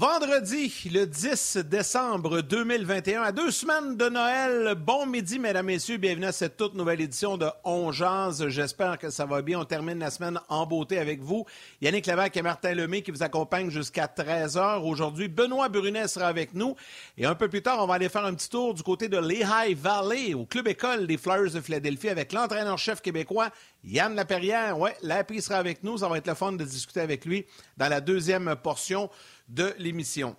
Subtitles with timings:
[0.00, 4.74] Vendredi, le 10 décembre 2021, à deux semaines de Noël.
[4.74, 5.98] Bon midi, mesdames, messieurs.
[5.98, 7.92] Bienvenue à cette toute nouvelle édition de On.
[7.92, 9.60] J'espère que ça va bien.
[9.60, 11.44] On termine la semaine en beauté avec vous.
[11.82, 14.80] Yannick Lévesque et Martin Lemay qui vous accompagnent jusqu'à 13h.
[14.84, 16.76] Aujourd'hui, Benoît Brunet sera avec nous.
[17.18, 19.18] Et un peu plus tard, on va aller faire un petit tour du côté de
[19.18, 23.50] Lehigh Valley, au club école des Flyers de Philadelphie avec l'entraîneur-chef québécois
[23.84, 24.78] Yann Laperrière.
[24.78, 25.98] Ouais, Lapi sera avec nous.
[25.98, 27.44] Ça va être le fun de discuter avec lui
[27.76, 29.10] dans la deuxième portion
[29.50, 30.36] de l'émission.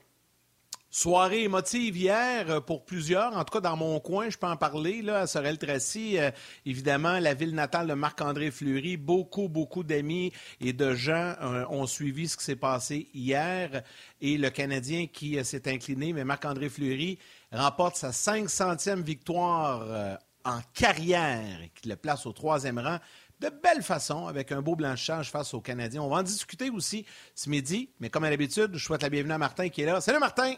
[0.94, 4.58] Soirée émotive hier euh, pour plusieurs, en tout cas dans mon coin, je peux en
[4.58, 6.18] parler, là, à Sorel-Tracy.
[6.18, 6.32] Euh,
[6.66, 8.98] évidemment, la ville natale de Marc-André Fleury.
[8.98, 13.84] Beaucoup, beaucoup d'amis et de gens euh, ont suivi ce qui s'est passé hier.
[14.20, 17.18] Et le Canadien qui s'est incliné, mais Marc-André Fleury
[17.54, 22.98] remporte sa 500e victoire en carrière, qui le place au troisième rang
[23.42, 26.04] de belle façon avec un beau blanchage face aux Canadiens.
[26.04, 29.34] On va en discuter aussi ce midi, mais comme à l'habitude, je souhaite la bienvenue
[29.34, 30.00] à Martin qui est là.
[30.00, 30.56] Salut Martin!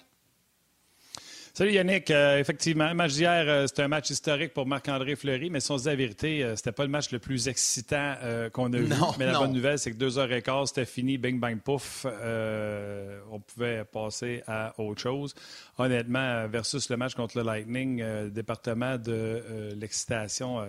[1.56, 2.10] Salut Yannick.
[2.10, 5.72] Euh, effectivement, le match d'hier, euh, c'était un match historique pour Marc-André Fleury, mais si
[5.72, 8.16] on se dit la vérité, euh, c'était pas le match le plus excitant
[8.54, 8.90] qu'on a vu.
[9.20, 12.06] Mais la bonne nouvelle, c'est que deux heures et quart, c'était fini, bing bang pouf.
[12.06, 15.36] on pouvait passer à autre chose.
[15.78, 20.66] Honnêtement, versus le match contre le Lightning, département de l'excitation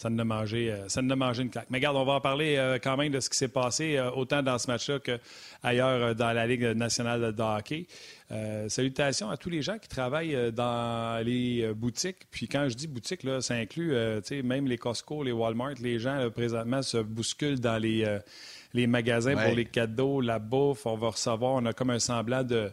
[0.00, 1.66] ça ne mangé, euh, ça mangé une claque.
[1.68, 4.10] Mais regarde, on va en parler euh, quand même de ce qui s'est passé, euh,
[4.10, 7.86] autant dans ce match-là qu'ailleurs dans la Ligue nationale de hockey.
[8.68, 12.16] salutations à tous les gens qui travaillent dans les boutiques.
[12.30, 13.94] Puis quand je dis boutique, là, ça inclut
[14.42, 15.74] même les Costco, les Walmart.
[15.82, 18.18] Les gens, présentement, se bousculent dans les,
[18.72, 20.86] les magasins pour les cadeaux, la bouffe.
[20.86, 22.72] On va recevoir, on a comme un semblant de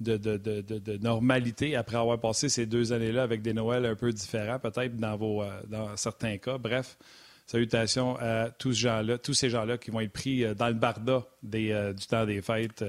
[0.00, 4.96] de, normalité après avoir passé ces deux années-là avec des Noëls un peu différents, peut-être
[4.96, 6.58] dans, vos, euh, dans certains cas.
[6.58, 6.98] Bref,
[7.46, 10.74] salutations à tous, ces gens-là, tous ces gens-là qui vont être pris euh, dans le
[10.74, 12.84] barda des, euh, du temps des fêtes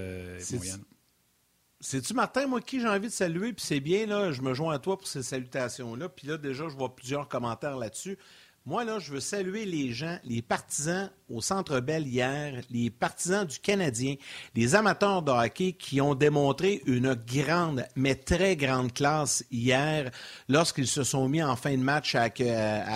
[1.80, 3.53] C'est-tu, Martin, moi, qui j'ai envie de saluer?
[3.53, 6.09] Puis c'est bien, là, je me joins à toi pour ces salutations-là.
[6.09, 8.18] Puis là, déjà, je vois plusieurs commentaires là-dessus.
[8.66, 13.46] Moi, là, je veux saluer les gens, les partisans au Centre Bell hier, les partisans
[13.46, 14.16] du Canadien,
[14.53, 20.12] les amateurs de hockey qui ont démontré une grande, mais très grande classe hier
[20.50, 22.30] lorsqu'ils se sont mis en fin de match à,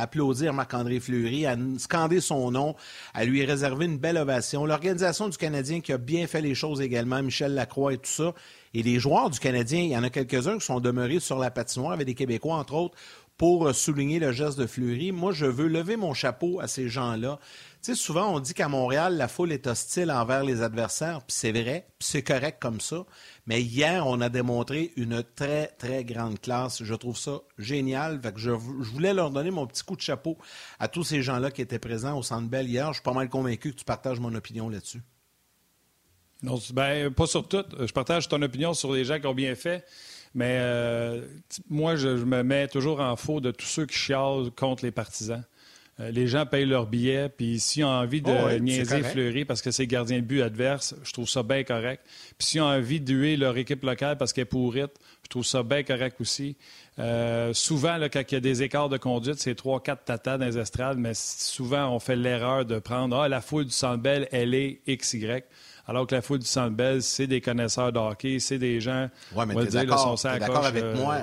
[0.02, 2.76] applaudir Marc-André Fleury, à scander son nom,
[3.14, 4.66] à lui réserver une belle ovation.
[4.66, 8.34] L'organisation du Canadien qui a bien fait les choses également, Michel Lacroix et tout ça.
[8.76, 11.52] Et les joueurs du Canadien, il y en a quelques-uns qui sont demeurés sur la
[11.52, 12.98] patinoire avec des Québécois, entre autres,
[13.44, 15.12] pour euh, souligner le geste de Fleury.
[15.12, 17.40] Moi, je veux lever mon chapeau à ces gens-là.
[17.84, 21.36] Tu sais, souvent, on dit qu'à Montréal, la foule est hostile envers les adversaires, puis
[21.36, 23.06] c'est vrai, puis c'est correct comme ça.
[23.46, 26.84] Mais hier, on a démontré une très, très grande classe.
[26.84, 28.22] Je trouve ça génial.
[28.22, 30.38] Fait je, voulais leur donner mon petit coup de chapeau
[30.80, 32.88] à tous ces gens-là qui étaient présents au Centre Bell hier.
[32.94, 35.02] Je suis pas mal convaincu que tu partages mon opinion là-dessus.
[36.44, 37.66] Non, ben, pas sur tout.
[37.78, 39.84] Je partage ton opinion sur les gens qui ont bien fait.
[40.36, 41.22] Mais euh,
[41.70, 45.44] moi, je, me mets toujours en faux de tous ceux qui chialent contre les partisans.
[46.00, 49.62] Euh, les gens payent leur billet, puis s'ils ont envie de oh niaiser Fleury parce
[49.62, 52.04] que c'est gardien de but adverse, je trouve ça bien correct.
[52.40, 55.46] Puis s'ils ont envie de huer leur équipe locale parce qu'elle est pourrite, je trouve
[55.46, 56.56] ça bien correct aussi.
[56.98, 60.40] Euh, souvent, là, quand il y a des écarts de conduite, c'est trois, quatre tatas
[60.40, 64.10] dans les estrades, mais souvent, on fait l'erreur de prendre Ah, la foule du Centre
[64.32, 65.44] elle est XY
[65.86, 69.10] alors que la foule du Centre Bell, c'est des connaisseurs de hockey, c'est des gens,
[69.36, 71.22] ouais, mais va dire, d'accord avec euh, moi.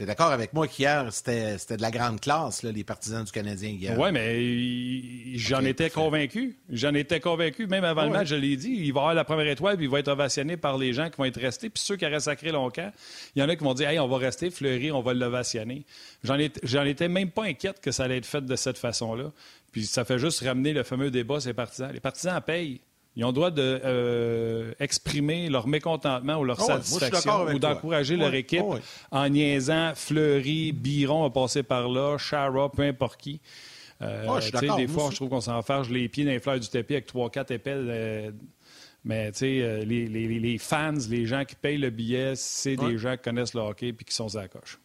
[0.00, 3.30] Tu es d'accord avec moi qu'hier, c'était de la grande classe, là, les partisans du
[3.30, 3.98] Canadien hier?
[3.98, 6.56] Oui, mais j'en étais convaincu.
[6.70, 7.66] J'en étais convaincu.
[7.66, 9.90] Même avant le match, je l'ai dit, il va avoir la première étoile, puis il
[9.90, 11.68] va être ovationné par les gens qui vont être restés.
[11.68, 12.90] Puis ceux qui auraient sacré longtemps,
[13.36, 15.84] il y en a qui vont dire Hey, on va rester, Fleury, on va l'ovationner.
[16.22, 19.32] J'en étais même pas inquiète que ça allait être fait de cette façon-là.
[19.72, 21.92] Puis ça fait juste ramener le fameux débat ces partisans.
[21.92, 22.80] Les partisans payent.
[23.16, 28.32] Ils ont le droit d'exprimer euh, leur mécontentement ou leur oh, satisfaction ou d'encourager leur
[28.34, 28.64] équipe
[29.10, 33.40] en niaisant Fleury, Biron a passé par là, Chara, peu importe qui.
[34.00, 37.52] des fois, je trouve qu'on s'enfarge les pieds dans les fleurs du tapis avec 3-4
[37.52, 38.32] épelles.
[39.04, 43.22] mais les, les, les, fans, les gens qui payent le billet, c'est des gens qui
[43.22, 44.78] connaissent le hockey et qui sont à la coche.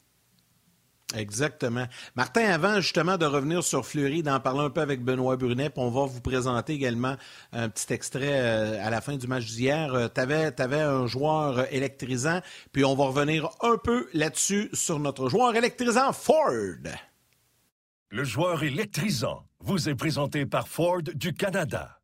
[1.13, 1.85] Exactement.
[2.15, 5.91] Martin, avant justement de revenir sur Fleury, d'en parler un peu avec Benoît Brunet, on
[5.91, 7.15] va vous présenter également
[7.53, 9.93] un petit extrait euh, à la fin du match d'hier.
[9.93, 12.41] Euh, tu avais, un joueur électrisant,
[12.71, 16.49] puis on va revenir un peu là-dessus sur notre joueur électrisant, Ford.
[18.09, 21.94] Le joueur électrisant vous est présenté par Ford du Canada.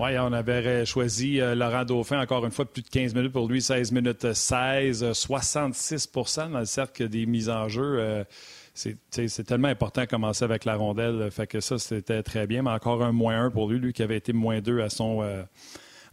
[0.00, 3.46] Oui, on avait choisi euh, Laurent Dauphin, encore une fois, plus de 15 minutes pour
[3.46, 7.98] lui, 16 minutes 16, 66% dans le cercle des mises en jeu.
[7.98, 8.24] Euh,
[8.72, 11.30] c'est tellement important de commencer avec la rondelle.
[11.30, 14.02] Fait que ça, c'était très bien, mais encore un moins 1 pour lui, lui qui
[14.02, 15.42] avait été moins 2 à son, euh,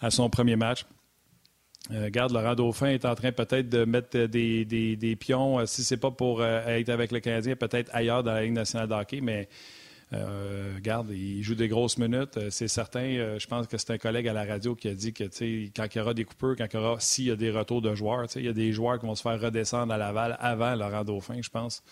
[0.01, 0.85] à son premier match.
[1.89, 6.11] Regarde, Laurent Dauphin est en train peut-être de mettre des, des, pions, si c'est pas
[6.11, 9.47] pour être avec le Canadien, peut-être ailleurs dans la Ligue nationale de hockey, mais
[10.13, 12.37] euh, regarde, il joue des grosses minutes.
[12.37, 13.01] Euh, c'est certain.
[13.01, 15.25] Euh, je pense que c'est un collègue à la radio qui a dit que
[15.75, 17.81] quand il y aura des coupeurs, quand il y aura, s'il y a des retours
[17.81, 20.75] de joueurs, il y a des joueurs qui vont se faire redescendre à Laval avant
[20.75, 21.83] Laurent Dauphin, je pense.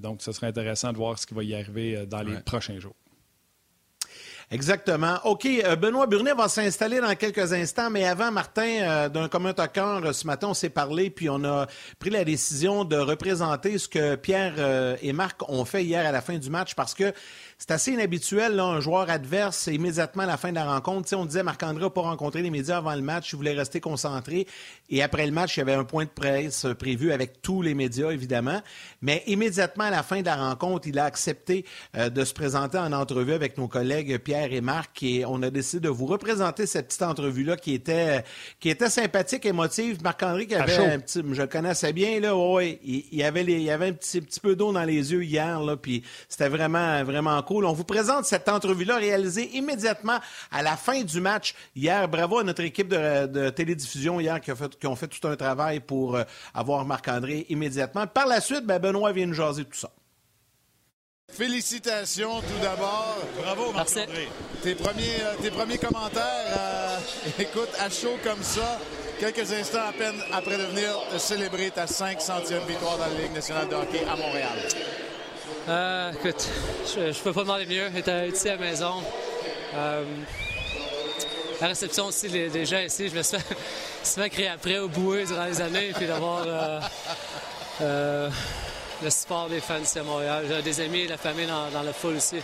[0.00, 2.94] donc, ce serait intéressant de voir ce qui va y arriver dans les prochains jours.
[4.50, 5.18] Exactement.
[5.24, 9.52] OK, euh, Benoît Burnet va s'installer dans quelques instants, mais avant, Martin, euh, d'un commun
[9.58, 11.66] accord, euh, ce matin, on s'est parlé, puis on a
[11.98, 16.22] pris la décision de représenter ce que Pierre et Marc ont fait hier à la
[16.22, 17.12] fin du match parce que
[17.60, 21.12] c'est assez inhabituel, là, un joueur adverse, immédiatement à la fin de la rencontre.
[21.16, 24.46] on disait Marc-André n'a pas rencontré les médias avant le match, il voulait rester concentré.
[24.90, 27.74] Et après le match, il y avait un point de presse prévu avec tous les
[27.74, 28.62] médias, évidemment.
[29.02, 31.64] Mais immédiatement à la fin de la rencontre, il a accepté
[31.96, 35.02] euh, de se présenter en entrevue avec nos collègues Pierre et Marc.
[35.02, 38.22] Et on a décidé de vous représenter cette petite entrevue-là qui était,
[38.60, 40.00] qui était sympathique, émotive.
[40.04, 43.88] Marc-André, qui avait un petit, je le connaissais bien, là, ouais, il, avait il avait
[43.88, 47.72] un petit, petit peu d'eau dans les yeux hier, là, puis c'était vraiment, vraiment on
[47.72, 50.18] vous présente cette entrevue-là réalisée immédiatement
[50.50, 52.08] à la fin du match hier.
[52.08, 55.36] Bravo à notre équipe de, télédiffusion hier qui, a fait, qui, ont fait tout un
[55.36, 56.24] travail pour euh,
[56.54, 58.06] avoir Marc-André immédiatement.
[58.06, 59.90] Par la suite, ben, Benoît vient nous jaser tout ça.
[61.30, 63.18] Félicitations tout d'abord.
[63.42, 64.28] Bravo, Marc-André.
[64.62, 66.98] Tes premiers, euh, tes premiers commentaires, euh,
[67.38, 68.78] écoute, à chaud comme ça,
[69.20, 73.68] quelques instants à peine après de venir célébrer ta 500e victoire dans la Ligue nationale
[73.68, 74.58] de hockey à Montréal.
[75.68, 76.48] Euh, écoute,
[76.94, 77.90] je ne peux pas demander mieux.
[77.94, 79.02] J'étais ici à la maison.
[79.74, 80.02] Euh,
[81.60, 83.36] la réception aussi, les, gens ici, je me suis
[84.02, 86.42] souvent après au bouée durant les années, puis d'avoir
[87.82, 88.30] euh,
[89.02, 90.46] le support des fans ici à Montréal.
[90.64, 92.36] Des amis et la famille dans, dans la foule aussi.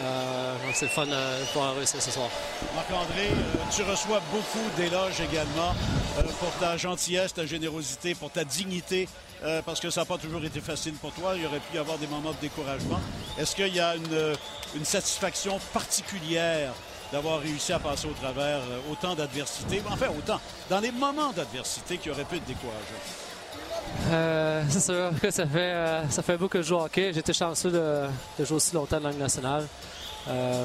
[0.00, 2.28] Euh, c'est le fun de pouvoir réussir ce soir.
[2.74, 3.30] Marc-André,
[3.74, 5.74] tu reçois beaucoup d'éloges également
[6.38, 9.08] pour ta gentillesse, ta générosité, pour ta dignité
[9.44, 11.34] euh, parce que ça n'a pas toujours été facile pour toi.
[11.36, 12.98] Il aurait pu y avoir des moments de découragement.
[13.38, 16.72] Est-ce qu'il y a une, satisfaction particulière
[17.12, 21.98] d'avoir réussi à passer au travers euh, autant d'adversité, enfin autant, dans les moments d'adversité
[21.98, 22.78] qui auraient pu te décourager?
[24.10, 27.12] Euh, c'est sûr que ça fait, ça fait beaucoup de jouer au hockey.
[27.12, 28.06] J'étais chanceux de,
[28.44, 29.66] jouer aussi longtemps dans langue nationale.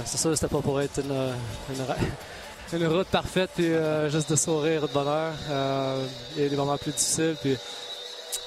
[0.05, 3.71] c'est sûr que c'était pas pour être une, route parfaite puis
[4.07, 5.33] juste de sourire de bonheur.
[6.37, 7.35] il y a des moments plus difficiles.
[7.41, 7.57] Puis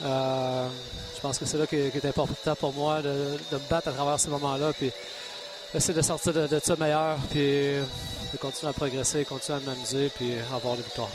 [0.03, 0.69] euh,
[1.15, 4.19] je pense que c'est là qui est important pour moi de, me battre à travers
[4.19, 4.91] ces moments-là, puis
[5.75, 10.35] essayer de sortir de, ça meilleur, puis de continuer à progresser, continuer à m'amuser, puis
[10.53, 11.11] avoir des victoires.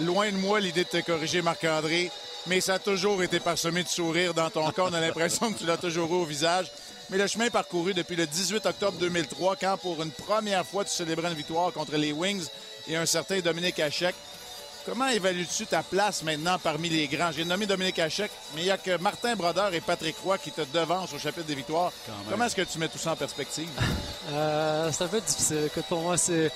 [0.00, 2.10] Loin de moi l'idée de te corriger, Marc-André,
[2.46, 4.84] mais ça a toujours été parsemé de sourires dans ton cas.
[4.84, 6.70] On a l'impression que tu l'as toujours eu au visage.
[7.10, 10.92] Mais le chemin parcouru depuis le 18 octobre 2003, quand pour une première fois tu
[10.92, 12.46] célébrais une victoire contre les Wings
[12.86, 14.14] et un certain Dominique Hachek,
[14.90, 17.30] Comment évalues-tu ta place maintenant parmi les grands?
[17.30, 20.50] J'ai nommé Dominique Hachek, mais il n'y a que Martin Brodeur et Patrick Roy qui
[20.50, 21.92] te devancent au chapitre des victoires.
[22.28, 23.68] Comment est-ce que tu mets tout ça en perspective?
[24.32, 25.62] Euh, c'est un peu difficile.
[25.66, 26.52] Écoute, pour moi, c'est.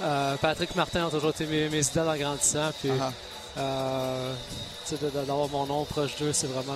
[0.00, 2.70] Euh, Patrick et Martin ont toujours été mes, mes idoles en grandissant.
[2.80, 2.90] Puis,
[3.58, 4.32] euh,
[5.26, 6.72] d'avoir mon nom proche d'eux, c'est vraiment.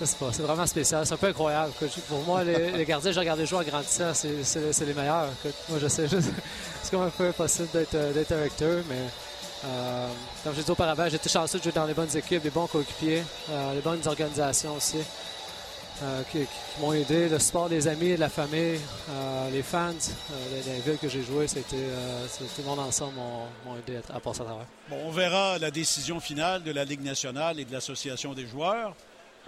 [0.00, 1.06] c'est vraiment spécial.
[1.06, 1.72] C'est un peu incroyable.
[2.08, 5.28] Pour moi, les, gardiens, j'ai regardé jouer en grandissant, c'est les meilleurs.
[5.68, 6.30] moi, je sais juste.
[6.82, 9.02] c'est comme un peu impossible d'être avec eux, mais
[9.64, 10.08] euh,
[10.42, 13.22] comme je dit auparavant, j'étais chanceux de jouer dans les bonnes équipes, les bons coéquipiers,
[13.50, 14.98] euh, les bonnes organisations aussi.
[16.02, 16.38] Euh, qui,
[16.80, 18.80] m'ont aidé, le support des amis, de la famille,
[19.52, 19.92] les fans,
[20.50, 24.44] les, villes que j'ai jouées, c'était tout le monde ensemble m'ont aidé à, passer à
[24.44, 24.66] travers.
[24.90, 28.96] Bon, on verra la décision finale de la Ligue nationale et de l'Association des joueurs.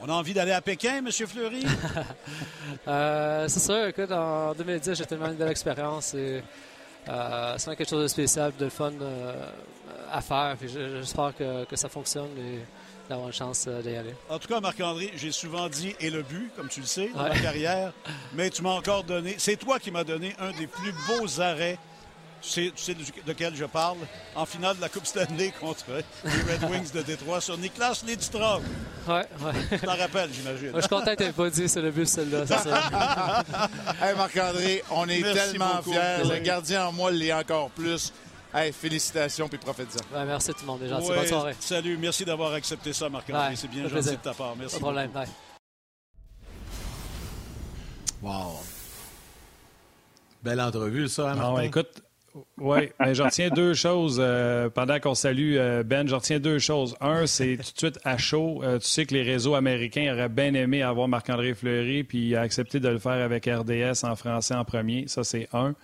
[0.00, 1.10] On a envie d'aller à Pékin, M.
[1.10, 1.64] Fleury?
[3.48, 6.40] c'est sûr, écoute, en 2010, j'ai tellement une belle expérience et
[7.08, 9.34] euh, c'est quelque chose de spécial, de fun euh,
[10.10, 10.56] à faire.
[10.60, 12.28] J'espère que, ça fonctionne.
[13.08, 14.14] d'avoir une chance d'y aller.
[14.28, 17.22] En tout cas, Marc-André, j'ai souvent dit et le but, comme tu le sais, dans
[17.22, 17.92] ma carrière,
[18.34, 19.34] mais tu m'as encore donné.
[19.38, 21.78] C'est toi qui m'as donné un des plus beaux arrêts
[22.52, 23.96] tu sais, de quel je parle,
[24.34, 25.84] en finale de la Coupe Stanley contre
[26.24, 28.62] les Red Wings de Détroit sur Niklas Lidstrom.
[29.08, 29.52] Ouais, ouais.
[29.70, 30.72] Tu t'en rappelles, j'imagine.
[30.74, 33.42] je suis content que pas dit c'est le but, celle-là, c'est ça.
[34.02, 36.28] hey, Marc-André, on est tellement fiers.
[36.28, 38.12] Le gardien en moi l'est encore plus.
[38.54, 40.16] Hey, félicitations puis profite-en.
[40.16, 41.00] Ouais, merci tout le monde, déjà.
[41.00, 41.56] Bonne soirée.
[41.58, 43.56] Salut, merci d'avoir accepté ça, Marc-André.
[43.56, 44.54] c'est bien gentil de ta part.
[44.56, 44.74] Merci.
[44.74, 45.10] Pas de problème.
[48.22, 48.60] Wow.
[50.42, 51.62] Belle entrevue, ça, hein, Martin?
[51.62, 52.02] écoute,
[52.58, 56.06] oui, mais j'en retiens deux choses euh, pendant qu'on salue euh, Ben.
[56.06, 56.96] J'en retiens deux choses.
[57.00, 58.60] Un, c'est tout de suite à chaud.
[58.62, 62.36] Euh, tu sais que les réseaux américains auraient bien aimé avoir Marc-André Fleury, puis il
[62.36, 65.06] a accepté de le faire avec RDS en français en premier.
[65.08, 65.74] Ça, c'est un.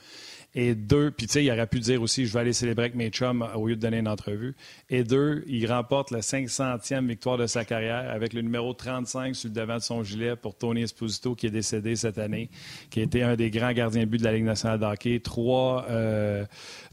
[0.55, 2.97] Et deux, puis tu sais, il aurait pu dire aussi, je vais aller célébrer avec
[2.97, 4.57] mes chums au lieu de donner une entrevue.
[4.89, 9.49] Et deux, il remporte la 500e victoire de sa carrière avec le numéro 35 sur
[9.49, 12.51] le devant de son gilet pour Tony Esposito, qui est décédé cette année,
[12.91, 15.21] qui a été un des grands gardiens de but de la Ligue nationale de hockey.
[15.21, 16.45] Trois, euh,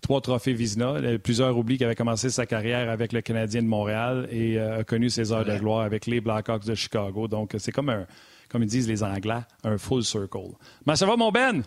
[0.01, 4.27] trois trophées Vizina, plusieurs oublies qu'il avait commencé sa carrière avec le Canadien de Montréal
[4.31, 7.27] et euh, a connu ses heures de gloire avec les Blackhawks de Chicago.
[7.27, 8.05] Donc, c'est comme un,
[8.49, 10.53] comme ils disent les Anglais, un full circle.
[10.85, 11.63] Mais ça va, mon Ben?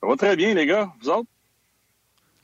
[0.00, 0.92] Ça va très bien, les gars.
[1.00, 1.28] Vous autres?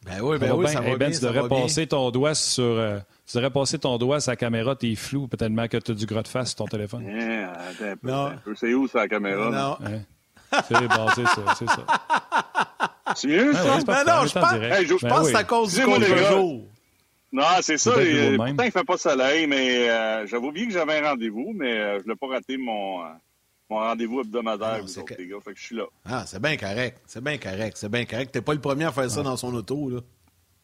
[0.04, 2.62] Ben oui, ben oui, ça va ben, bien, tu devrais passer ton doigt sur...
[2.62, 5.94] Euh, tu devrais passer ton doigt sur la caméra, t'es flou, peut-être que tu as
[5.94, 7.04] du gros de face sur ton téléphone.
[7.04, 8.32] Yeah, un peu, non.
[8.54, 9.50] C'est où, ça, la caméra?
[9.50, 9.88] Non.
[10.68, 11.86] C'est bon, c'est ça, c'est ça.
[13.16, 13.76] C'est mieux, ça?
[13.76, 15.24] Ouais, ben non, je pense, hey, je ben pense oui.
[15.24, 16.62] que c'est à cause du contre-jour.
[17.32, 18.00] Non, c'est ça.
[18.00, 21.52] Et, pourtant, il ne fait pas soleil, mais euh, j'avais oublié que j'avais un rendez-vous,
[21.54, 23.00] mais euh, je ne l'ai pas raté mon...
[23.68, 25.36] Mon rendez-vous hebdomadaire, vous autres, les gars.
[25.44, 25.84] Fait que je suis là.
[26.04, 27.00] Ah, c'est bien correct.
[27.06, 27.76] C'est bien correct.
[27.76, 28.32] C'est bien correct.
[28.32, 30.00] T'es pas le premier à faire ça dans son auto, là.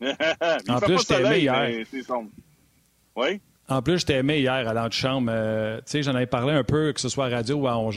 [0.69, 1.85] en plus, je t'ai aimé hier.
[3.17, 3.41] Oui?
[3.69, 5.31] En plus, je t'ai aimé hier à l'antichambre.
[5.33, 7.79] Euh, tu sais, j'en avais parlé un peu, que ce soit à radio ou à
[7.79, 7.91] On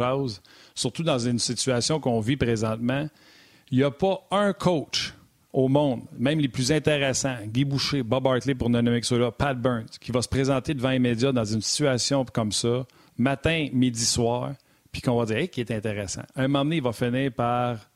[0.76, 3.08] surtout dans une situation qu'on vit présentement.
[3.72, 5.14] Il n'y a pas un coach
[5.54, 9.32] au monde, même les plus intéressants, Guy Boucher, Bob Hartley pour ne nommer que cela,
[9.32, 12.86] Pat Burns, qui va se présenter devant les médias dans une situation comme ça,
[13.18, 14.52] matin, midi, soir,
[14.96, 16.22] puis qu'on va dire hey, qui est intéressant.
[16.38, 17.90] Un moment donné, il va finir par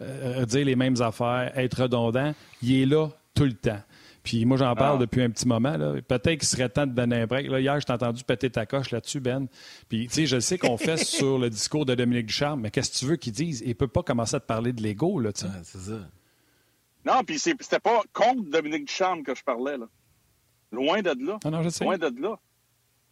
[0.00, 2.32] euh, dire les mêmes affaires, être redondant.
[2.62, 3.80] Il est là tout le temps.
[4.22, 5.00] Puis moi, j'en parle ah.
[5.00, 5.76] depuis un petit moment.
[6.06, 7.48] Peut-être qu'il serait temps de donner un break.
[7.48, 9.48] Là, hier, je t'ai entendu péter ta coche là-dessus, Ben.
[9.88, 12.92] Puis, tu sais, je sais qu'on fait sur le discours de Dominique Ducharme, mais qu'est-ce
[12.92, 13.64] que tu veux qu'il dise?
[13.66, 15.48] Il peut pas commencer à te parler de l'ego, là, tu sais.
[15.64, 15.98] c'est ça.
[17.04, 19.88] Non, puis c'était pas contre Dominique Ducharme que je parlais, là.
[20.70, 21.40] Loin de là.
[21.44, 21.82] Ah non, je sais.
[21.82, 22.38] Loin de là.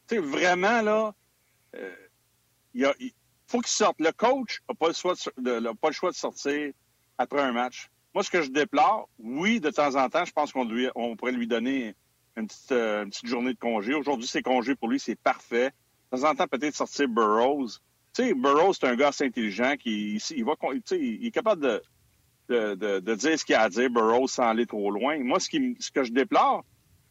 [0.07, 1.13] Tu sais, vraiment, là,
[1.75, 1.91] euh,
[2.75, 2.93] il, a,
[3.55, 4.01] faut qu'il sorte.
[4.01, 6.73] Le coach n'a pas, le choix de, pas le choix de sortir
[7.19, 7.89] après un match.
[8.13, 11.33] Moi, ce que je déplore, oui, de temps en temps, je pense qu'on on pourrait
[11.33, 11.95] lui donner
[12.37, 13.95] une petite, euh, une petite journée de congé.
[13.95, 15.71] Aujourd'hui, c'est congé pour lui, c'est parfait.
[16.13, 17.79] De temps en temps, peut-être sortir Burroughs.
[18.13, 21.81] Tu sais, Burroughs, c'est un gars assez intelligent qui il, est capable
[22.49, 25.19] de, dire ce qu'il a à dire, Burroughs, sans aller trop loin.
[25.19, 26.65] Moi, ce, qui, que je déplore,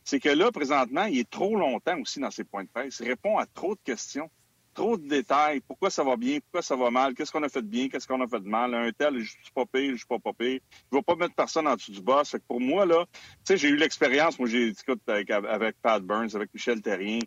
[0.04, 3.00] c'est que là, présentement, il est trop longtemps aussi dans ses points de presse.
[3.00, 4.30] Il répond à trop de questions
[4.74, 5.62] trop de détails.
[5.62, 6.39] Pourquoi ça va bien?
[6.39, 7.13] Pourquoi ça va mal?
[7.13, 7.89] Qu'est-ce qu'on a fait de bien?
[7.89, 8.74] Qu'est-ce qu'on a fait de mal?
[8.74, 10.60] Un tel, je suis pas pire, je suis pas pas pire.
[10.92, 12.30] Je vais pas mettre personne en dessous du boss.
[12.30, 14.39] Fait que pour moi, là, tu sais, j'ai eu l'expérience.
[14.39, 17.20] Moi, j'ai discuté avec, avec Pat Burns, avec Michel Terrien,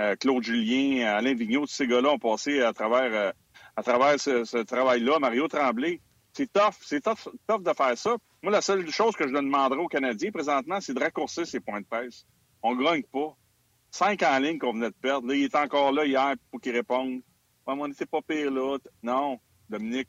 [0.00, 1.66] euh, Claude Julien, Alain Vigneault.
[1.66, 3.32] Tous ces gars-là ont passé à travers, euh,
[3.76, 5.18] à travers ce, travail-là.
[5.18, 6.00] Mario Tremblay.
[6.32, 6.74] C'est tough.
[6.82, 8.16] C'est tough, tough de faire ça.
[8.42, 11.80] Moi, la seule chose que je demanderais aux Canadiens présentement, c'est de raccourcir ces points
[11.80, 12.26] de presse.
[12.62, 13.36] On grogne pas.
[13.98, 15.26] Cinq en ligne qu'on venait de perdre.
[15.26, 17.14] Là, il est encore là hier pour qu'il réponde.
[17.66, 18.78] Ouais, on n'était pas pire là.
[19.02, 20.06] Non, Dominique.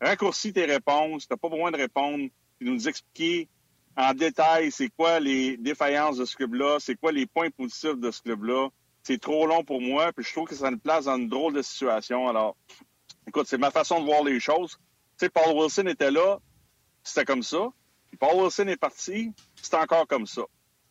[0.00, 1.26] Raccourcis tes réponses.
[1.26, 2.28] Tu n'as pas besoin de répondre.
[2.60, 3.48] Puis nous expliquer
[3.96, 8.08] en détail c'est quoi les défaillances de ce club-là, c'est quoi les points positifs de
[8.12, 8.68] ce club-là.
[9.02, 11.54] C'est trop long pour moi, puis je trouve que ça nous place dans une drôle
[11.54, 12.28] de situation.
[12.28, 12.56] Alors,
[13.26, 14.78] écoute, c'est ma façon de voir les choses.
[15.18, 16.38] Tu sais, Paul Wilson était là,
[17.02, 17.66] c'était comme ça.
[18.20, 20.42] Paul Wilson est parti, c'est encore comme ça.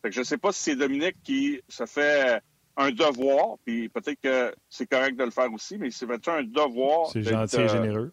[0.02, 2.40] Fait que je ne sais pas si c'est Dominique qui se fait
[2.76, 7.10] un devoir, puis peut-être que c'est correct de le faire aussi, mais c'est un devoir.
[7.10, 8.12] C'est gentil et euh, généreux.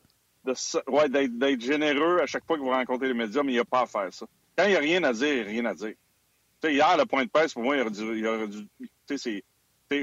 [0.88, 3.66] Oui, d'être généreux à chaque fois que vous rencontrez les médias, mais il n'y a
[3.66, 4.26] pas à faire ça.
[4.58, 5.94] Quand il n'y a rien à dire, il n'y a rien à dire.
[6.62, 8.18] sais, hier, le point de presse, pour moi, il aurait dû.
[8.18, 8.68] Il aurait dû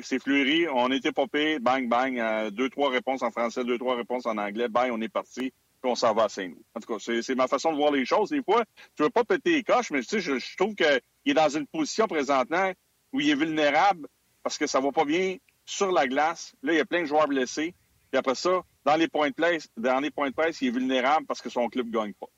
[0.02, 3.96] c'est fleuri, on était popé, bang, bang, euh, deux, trois réponses en français, deux, trois
[3.96, 6.64] réponses en anglais, bang, on est parti, puis on s'en va à Saint-Louis.
[6.74, 8.30] En tout cas, c'est ma façon de voir les choses.
[8.30, 8.64] Des fois,
[8.96, 11.48] tu veux pas péter les coches, mais tu sais, je, trouve que il est dans
[11.48, 12.72] une position présentement
[13.12, 14.06] où il est vulnérable
[14.42, 16.52] parce que ça va pas bien sur la glace.
[16.62, 17.74] Là, il y a plein de joueurs blessés.
[18.12, 20.70] Et après ça, dans les points de presse, dans les points de presse, il est
[20.72, 22.28] vulnérable parce que son club ne gagne pas.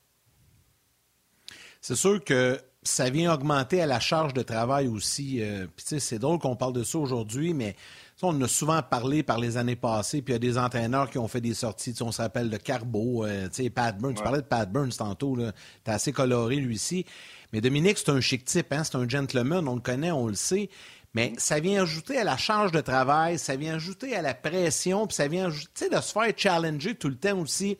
[1.81, 5.41] C'est sûr que ça vient augmenter à la charge de travail aussi.
[5.41, 7.75] Euh, c'est drôle qu'on parle de ça aujourd'hui, mais
[8.21, 11.09] on en a souvent parlé par les années passées, puis il y a des entraîneurs
[11.09, 11.93] qui ont fait des sorties.
[12.01, 14.15] On se rappelle de Carbo, euh, Pat Burns.
[14.15, 15.37] Tu parlais de Pat Burns tantôt.
[15.37, 17.05] Tu assez coloré, lui aussi.
[17.51, 18.71] Mais Dominique, c'est un chic type.
[18.71, 18.83] Hein?
[18.83, 19.67] C'est un gentleman.
[19.67, 20.69] On le connaît, on le sait.
[21.13, 25.07] Mais ça vient ajouter à la charge de travail, ça vient ajouter à la pression,
[25.07, 27.77] puis ça vient ajouter de se faire challenger tout le temps aussi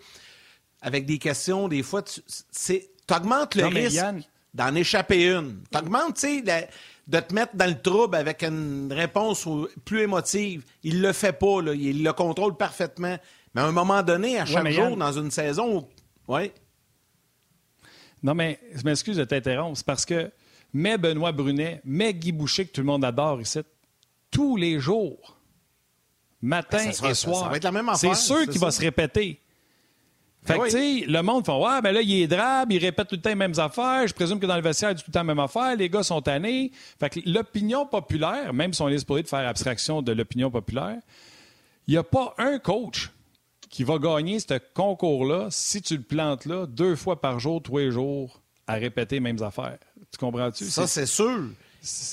[0.82, 1.68] avec des questions.
[1.68, 2.24] Des fois, tu
[3.12, 4.02] augmentes le risque
[4.54, 5.62] d'en échapper une.
[5.70, 6.70] Tu augmentes, tu sais,
[7.08, 9.48] de te mettre dans le trouble avec une réponse
[9.84, 10.64] plus émotive.
[10.84, 11.74] Il le fait pas, là.
[11.74, 13.18] il le contrôle parfaitement.
[13.54, 15.88] Mais à un moment donné, à chaque jour, dans une saison,
[16.28, 16.52] oui.
[18.24, 19.78] Non, mais je m'excuse de t'interrompre.
[19.78, 20.32] C'est parce que,
[20.74, 23.60] mais Benoît Brunet, mais Guy Boucher, que tout le monde adore ici,
[24.32, 25.38] tous les jours,
[26.42, 27.52] matin ben, et soir,
[27.96, 29.42] c'est sûr qu'il va se répéter.
[30.46, 33.08] Fait que, tu sais, le monde fait Ouais, mais là, il est drabe, il répète
[33.08, 34.08] tout le temps les mêmes affaires.
[34.08, 35.76] Je présume que dans le vestiaire, il dit tout le temps la même affaire.
[35.76, 36.72] Les gars sont tannés.
[37.00, 40.98] Fait que l'opinion populaire, même si on est supposé de faire abstraction de l'opinion populaire,
[41.88, 43.10] il n'y a pas un coach
[43.70, 47.78] qui va gagner ce concours-là si tu le plantes là deux fois par jour, tous
[47.78, 49.78] les jours, à répéter les mêmes affaires.
[50.12, 50.66] Tu comprends-tu?
[50.66, 51.50] Ça, c'est sûr.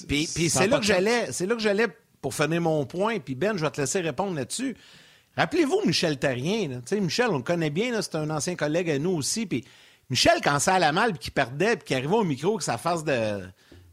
[0.08, 1.86] Puis, c'est là, que j'allais, c'est là que j'allais
[2.20, 3.18] pour finir mon point.
[3.20, 4.76] Puis Ben, je vais te laisser répondre là-dessus.
[5.36, 6.82] Rappelez-vous Michel Terrien.
[6.92, 9.46] Michel, on le connaît bien, c'est un ancien collègue à nous aussi.
[9.46, 9.64] Puis
[10.10, 12.76] Michel, quand ça allait mal, puis qu'il perdait, puis qu'il arrivait au micro, que sa
[12.76, 13.40] face de,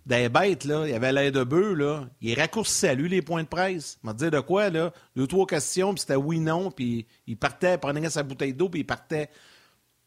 [0.05, 3.47] des bêtes, là, il avait l'air de bœuf, là, il raccourcissait lui les points de
[3.47, 3.99] presse.
[4.03, 4.91] Il m'a dit de quoi, là?
[5.15, 8.69] Deux, trois questions, puis c'était oui, non, puis il partait, il prenait sa bouteille d'eau,
[8.69, 9.29] puis il partait.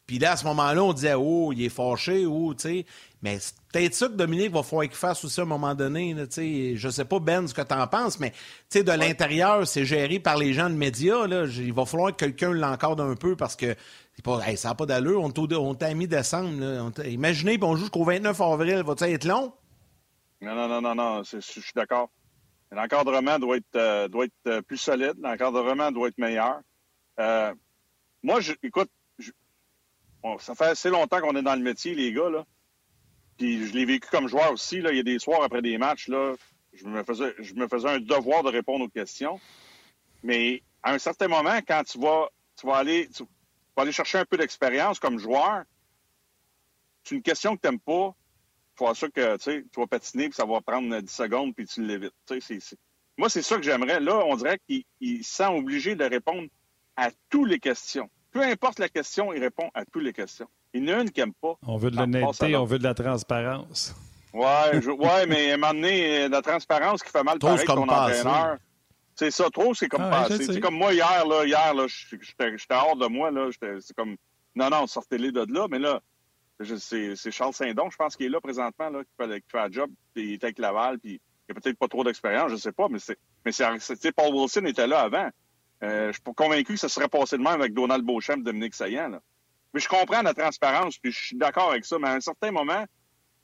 [0.05, 2.85] Puis là, à ce moment-là, on disait, oh, il est fâché, ou, tu sais.
[3.23, 6.13] Mais c'est peut-être ça que Dominique va falloir qu'il fasse aussi à un moment donné.
[6.13, 8.33] Là, je sais pas, Ben, ce que tu en penses, mais
[8.73, 11.25] de l'intérieur, c'est géré par les gens de médias.
[11.25, 11.45] Là.
[11.45, 13.75] Il va falloir que quelqu'un l'encorde un peu parce que
[14.23, 15.23] pas, ça n'a pas d'allure.
[15.23, 16.91] On t'a mis décembre.
[17.05, 18.83] Imaginez, on joue jusqu'au 29 avril.
[18.85, 19.53] Va-tu être long?
[20.41, 21.23] Non, non, non, non, non.
[21.23, 22.09] Je suis d'accord.
[22.71, 25.13] L'encadrement doit être, euh, doit être euh, plus solide.
[25.21, 26.59] L'encadrement doit être meilleur.
[27.19, 27.53] Euh,
[28.21, 28.89] moi, je, écoute,
[30.39, 32.29] ça fait assez longtemps qu'on est dans le métier, les gars.
[32.29, 32.45] Là.
[33.37, 34.81] Puis je l'ai vécu comme joueur aussi.
[34.81, 34.91] Là.
[34.91, 36.35] Il y a des soirs après des matchs, là,
[36.73, 39.39] je, me faisais, je me faisais un devoir de répondre aux questions.
[40.23, 43.23] Mais à un certain moment, quand tu vas, tu vas, aller, tu
[43.75, 45.63] vas aller chercher un peu d'expérience comme joueur,
[47.03, 48.15] c'est une question que tu n'aimes pas.
[48.75, 51.85] Il faut ça que tu vas patiner, puis ça va prendre 10 secondes, puis tu
[51.85, 52.13] l'évites.
[53.17, 53.99] Moi, c'est ça que j'aimerais.
[53.99, 56.47] Là, on dirait qu'il sent obligé de répondre
[56.95, 58.09] à toutes les questions.
[58.31, 60.49] Peu importe la question, il répond à toutes les questions.
[60.73, 61.53] Il y en a une qui n'aime pas.
[61.67, 63.95] On veut de l'honnêteté, on veut de la transparence.
[64.33, 68.57] Ouais, ouais, mais à un moment donné, la transparence qui fait mal pareil ton entraîneur.
[69.15, 70.43] C'est ça, trop, c'est comme ah, passé.
[70.43, 73.49] C'est comme moi hier, là, hier, là, j'étais hors de moi, là.
[73.79, 74.17] C'est comme
[74.55, 76.01] non, non, sortez-les de là, mais là,
[76.59, 79.73] c'est Charles Saint-Don, je pense, qui est là présentement, là, qui fait, qui fait le
[79.73, 82.71] job, puis il était avec Laval, puis il a peut-être pas trop d'expérience, je sais
[82.71, 83.17] pas, mais c'est.
[83.45, 85.29] Mais c'est, Paul Wilson était là avant.
[85.83, 88.43] Euh, je suis pas convaincu que ça serait passé de même avec Donald Beauchamp et
[88.43, 89.09] Dominique Saillant.
[89.09, 89.21] Là.
[89.73, 92.51] Mais je comprends la transparence, puis je suis d'accord avec ça, mais à un certain
[92.51, 92.85] moment,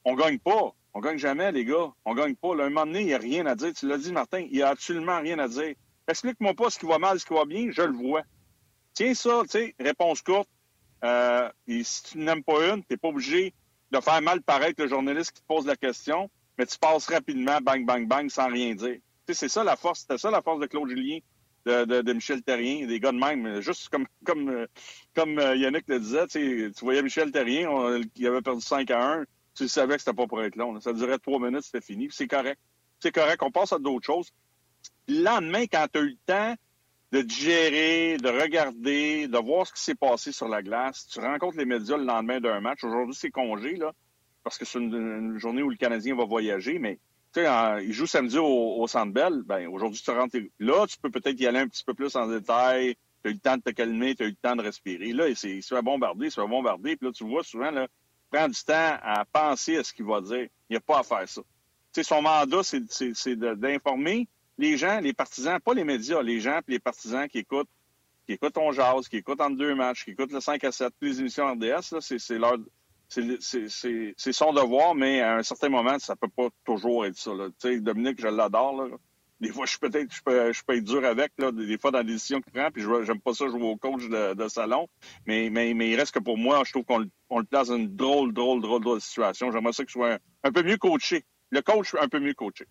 [0.05, 0.73] on gagne pas.
[0.93, 1.91] On gagne jamais, les gars.
[2.05, 2.55] On gagne pas.
[2.55, 3.73] Là, un moment donné, il n'y a rien à dire.
[3.73, 5.75] Tu l'as dit, Martin, il n'y a absolument rien à dire.
[6.07, 8.23] Explique-moi pas ce qui va mal, ce qui va bien, je le vois.
[8.93, 10.49] Tiens ça, tu sais, réponse courte.
[11.03, 13.53] Euh, si tu n'aimes pas une, tu n'es pas obligé
[13.91, 17.59] de faire mal paraître le journaliste qui te pose la question, mais tu passes rapidement,
[17.61, 18.97] bang, bang, bang, sans rien dire.
[19.27, 21.19] Tu sais, c'est ça la force, c'était ça la force de Claude Julien
[21.65, 23.61] de, Michel Terrien, des gars de même.
[23.61, 24.67] Juste comme, comme, euh,
[25.15, 29.25] comme euh, Yannick le disait, tu voyais Michel Terrien, qui avait perdu 5 à 1,
[29.55, 30.79] tu savais que c'était pas pour être long.
[30.79, 32.07] Ça durait trois minutes, c'était fini.
[32.11, 32.59] C'est correct.
[32.99, 34.29] C'est correct, on passe à d'autres choses.
[35.07, 36.55] Le lendemain, quand tu as eu le temps
[37.11, 41.57] de digérer, de regarder, de voir ce qui s'est passé sur la glace, tu rencontres
[41.57, 42.83] les médias le lendemain d'un match.
[42.83, 43.93] Aujourd'hui, c'est congé, là,
[44.43, 46.99] parce que c'est une, journée où le Canadien va voyager, mais
[47.33, 49.43] tu sais, il joue samedi au, Centre Bell.
[49.45, 52.27] Ben, aujourd'hui, tu rentres là, tu peux peut-être y aller un petit peu plus en
[52.27, 52.95] détail.
[53.23, 55.13] Tu as eu le temps de te calmer, tu as eu le temps de respirer.
[55.13, 56.95] Là, c'est, il se fait bombarder, il se fait bombarder.
[56.95, 57.87] Puis là, tu vois souvent, là,
[58.31, 60.47] prend du temps à penser à ce qu'il va dire.
[60.69, 61.41] Il n'y a pas à faire ça.
[61.93, 66.59] Tu sais, son mandat, c'est, d'informer les gens, les partisans, pas les médias, les gens
[66.65, 67.69] puis les partisans qui écoutent,
[68.25, 70.93] qui écoutent ton jazz, qui écoutent entre deux matchs, qui écoutent le 5 à 7,
[71.01, 72.57] les émissions RDS, là, c'est, c'est leur,
[73.09, 77.31] c'est son devoir, mais à un certain moment, ça peut pas toujours être ça.
[77.57, 78.87] Sais, Dominique, je l'adore.
[79.39, 81.91] Des fois, je suis peut-être, je peux, je peux être dur avec, là, des fois
[81.91, 84.87] dans les décisions qu'il prend, puis j'aime pas ça jouer au coach de, salon.
[85.25, 87.95] Mais, mais, mais il reste que pour moi, je trouve qu'on le place dans une
[87.95, 89.51] drôle, drôle, drôle, drôle situation.
[89.51, 91.25] J'aimerais ça qu'il soit un, peu mieux coaché.
[91.51, 92.65] Le coach un peu mieux coaché.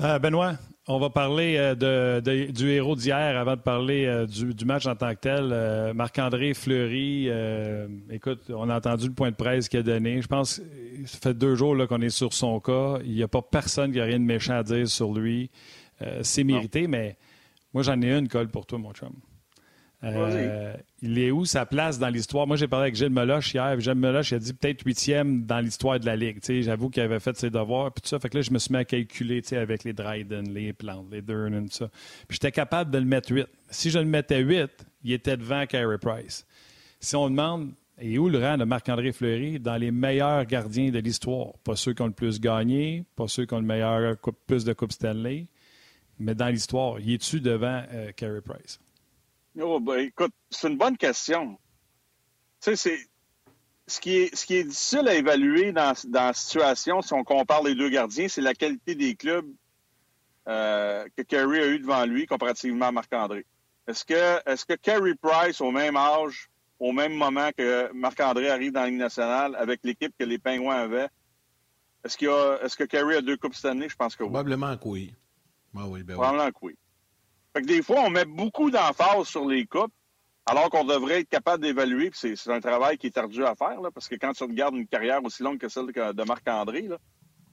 [0.00, 0.54] Euh, Benoît,
[0.86, 4.94] On va parler euh, de, du héros d'hier avant de parler euh, du, match en
[4.94, 5.48] tant que tel.
[5.50, 7.30] Euh, Marc-André Fleury,
[8.10, 10.20] écoute, on a entendu le point de presse qu'il a donné.
[10.20, 12.98] Je pense que ça fait deux jours qu'on est sur son cas.
[13.02, 15.50] Il n'y a pas personne qui a rien de méchant à dire sur lui.
[16.20, 17.16] C'est mérité, mais
[17.72, 19.12] moi, j'en ai une colle pour toi, mon chum.
[20.04, 22.46] Euh, il est où sa place dans l'histoire?
[22.46, 23.80] Moi, j'ai parlé avec Gilles Meloche hier.
[23.80, 26.38] Gilles Meloche il a dit peut-être huitième dans l'histoire de la Ligue.
[26.62, 27.92] J'avoue qu'il avait fait ses devoirs.
[27.92, 28.18] Puis ça.
[28.18, 31.22] Fait que là, je me suis mis à calculer avec les Dryden, les Plantes, les
[31.22, 31.88] Durnan, tout ça.
[32.28, 33.46] Puis j'étais capable de le mettre 8.
[33.70, 34.70] Si je le mettais 8,
[35.04, 36.46] il était devant Carey Price.
[37.00, 39.60] Si on demande, et où le rang de Marc-André Fleury?
[39.60, 41.52] Dans les meilleurs gardiens de l'histoire?
[41.62, 44.72] Pas ceux qui ont le plus gagné, pas ceux qui ont le meilleur plus de
[44.72, 45.46] Coupe Stanley,
[46.18, 48.80] mais dans l'histoire, il est-tu devant euh, Carey Price?
[49.60, 51.58] Oh, ben, écoute, c'est une bonne question.
[52.60, 52.98] Tu sais, c'est.
[53.86, 57.22] Ce qui, est, ce qui est difficile à évaluer dans, dans la situation, si on
[57.22, 59.46] compare les deux gardiens, c'est la qualité des clubs
[60.48, 63.44] euh, que Kerry a eu devant lui comparativement à Marc-André.
[63.86, 68.72] Est-ce que, est-ce que Kerry Price, au même âge, au même moment que Marc-André arrive
[68.72, 71.08] dans la Ligue nationale, avec l'équipe que les Pingouins avaient,
[72.04, 73.88] est-ce, qu'il a, est-ce que Kerry a deux Coupes cette année?
[73.88, 74.30] Je pense que oui.
[74.30, 75.14] Probablement que oui.
[75.72, 76.76] Ben oui, ben Probablement que oui.
[77.54, 79.92] Fait que des fois, on met beaucoup d'emphase sur les coupes,
[80.44, 82.10] alors qu'on devrait être capable d'évaluer.
[82.12, 85.24] C'est, un travail qui est ardu à faire, parce que quand tu regardes une carrière
[85.24, 86.88] aussi longue que celle de Marc-André,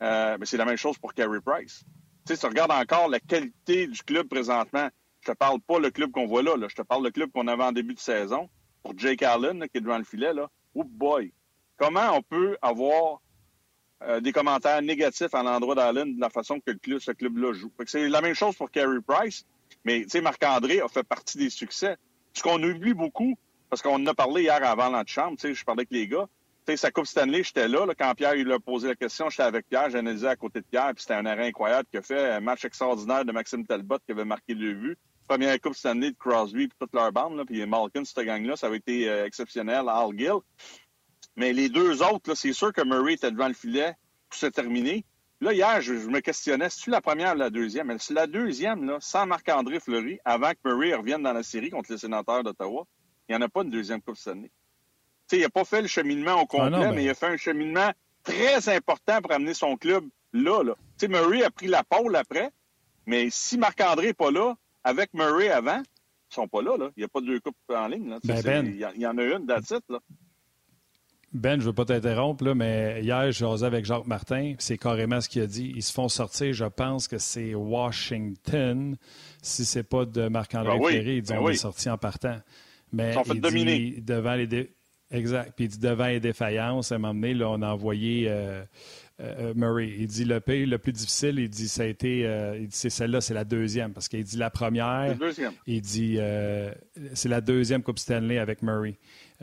[0.02, 1.84] euh, c'est la même chose pour Carey Price.
[2.26, 4.90] Tu sais, tu regardes encore la qualité du club présentement.
[5.22, 6.68] Je te parle pas le club qu'on voit là, là.
[6.68, 8.50] je te parle le club qu'on avait en début de saison
[8.82, 10.34] pour Jake Allen qui est devant le filet.
[10.34, 10.50] Là.
[10.74, 11.32] Oh boy!
[11.78, 13.22] Comment on peut avoir
[14.04, 17.54] euh, des commentaires négatifs à l'endroit d'Allen de la façon que le club, ce club-là
[17.54, 17.72] joue?
[17.86, 19.46] c'est la même chose pour Carey Price.
[19.86, 21.98] Mais, tu sais, Marc-André a fait partie des succès.
[22.34, 23.36] Ce qu'on oublie beaucoup,
[23.70, 26.28] parce qu'on en a parlé hier avant l'antichambre, tu sais, je parlais avec les gars.
[26.66, 29.44] Tu sais, sa Coupe Stanley, j'étais là, quand Pierre il a posé la question, j'étais
[29.44, 32.32] avec Pierre, j'analysais à côté de Pierre, puis c'était un arrêt incroyable qu'il a fait,
[32.32, 34.98] un match extraordinaire de Maxime Talbot qui avait marqué deux vues.
[35.28, 38.68] Première Coupe Stanley de Crosby puis toute leur bande, là, puis Malkin, cette gang-là, ça
[38.68, 40.40] avait été euh, exceptionnel, Al Gill.
[41.36, 43.94] Mais les deux autres, là, c'est sûr que Murray était devant le filet,
[44.30, 45.06] tout s'est terminé.
[45.42, 47.98] Là, hier, je, me questionnais, c'est-tu la première ou la deuxième?
[47.98, 51.92] C'est la deuxième, là, sans Marc-André Fleury, avant que Murray revienne dans la série contre
[51.92, 52.86] les sénateurs d'Ottawa.
[53.28, 54.52] Il n'y en a pas une deuxième Coupe cette année.
[55.28, 57.06] sais, il n'a pas fait le cheminement au complet, ah mais...
[57.06, 57.92] il a fait un cheminement
[58.24, 60.62] très important pour amener son club là.
[60.62, 60.76] là.
[60.98, 62.52] sais, Murray a pris la pole après,
[63.08, 66.78] mais si Marc-André n'est pas là, avec Murray avant, ils sont pas là.
[66.78, 66.92] là.
[66.96, 68.12] Il n'y a pas deux coupes en ligne.
[68.12, 68.20] Là.
[68.24, 68.66] Ben, ben.
[68.68, 70.00] il, y en a une, Là.
[71.34, 75.22] Ben, je ne veux pas t'interrompre, mais hier, je jasais avec Jacques Martin, c'est carrément
[75.22, 75.72] ce qu'il a dit.
[75.76, 78.98] Ils se font sortir, je pense que c'est Washington.
[79.42, 82.38] Si c'est pas de Marc-André ben Ferré, ils ben sorti en partant.
[82.92, 83.42] Mais ils il
[83.96, 84.46] dit, devant les
[85.12, 85.54] Exact.
[85.56, 88.64] Puis il dit devant les défaillances, à un moment donné, là, on a envoyé euh,
[89.20, 89.94] euh, Murray.
[90.00, 92.76] Il dit le pays le plus difficile, il dit ça a été, euh, il dit
[92.76, 95.08] c'est celle-là, c'est la deuxième parce qu'il dit la première.
[95.08, 95.52] La deuxième.
[95.68, 96.18] Il dit
[97.14, 98.98] c'est la deuxième Coupe Stanley avec Murray.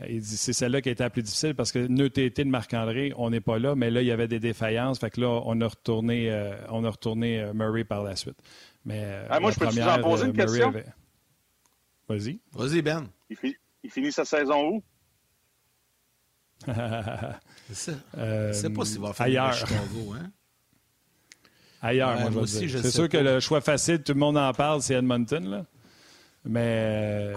[0.07, 3.11] Il dit c'est celle-là qui a été la plus difficile parce que neutralité de Marc-André,
[3.17, 4.99] on n'est pas là, mais là, il y avait des défaillances.
[4.99, 8.37] Fait que là, on a retourné, euh, on a retourné euh, Murray par la suite.
[8.85, 10.73] Mais, euh, ah, moi, je peux te en poser une question?
[12.07, 12.39] Vas-y.
[12.53, 13.07] Vas-y, Ben.
[13.29, 14.83] Il, finit sa saison où?
[16.65, 18.53] c'est ça.
[18.53, 19.53] sais pas s'il va faire ailleurs.
[19.53, 20.31] Chicago, hein?
[21.81, 24.95] Ailleurs, moi, aussi, C'est sûr que le choix facile, tout le monde en parle, c'est
[24.95, 25.65] Edmonton, là.
[26.43, 27.35] Mais.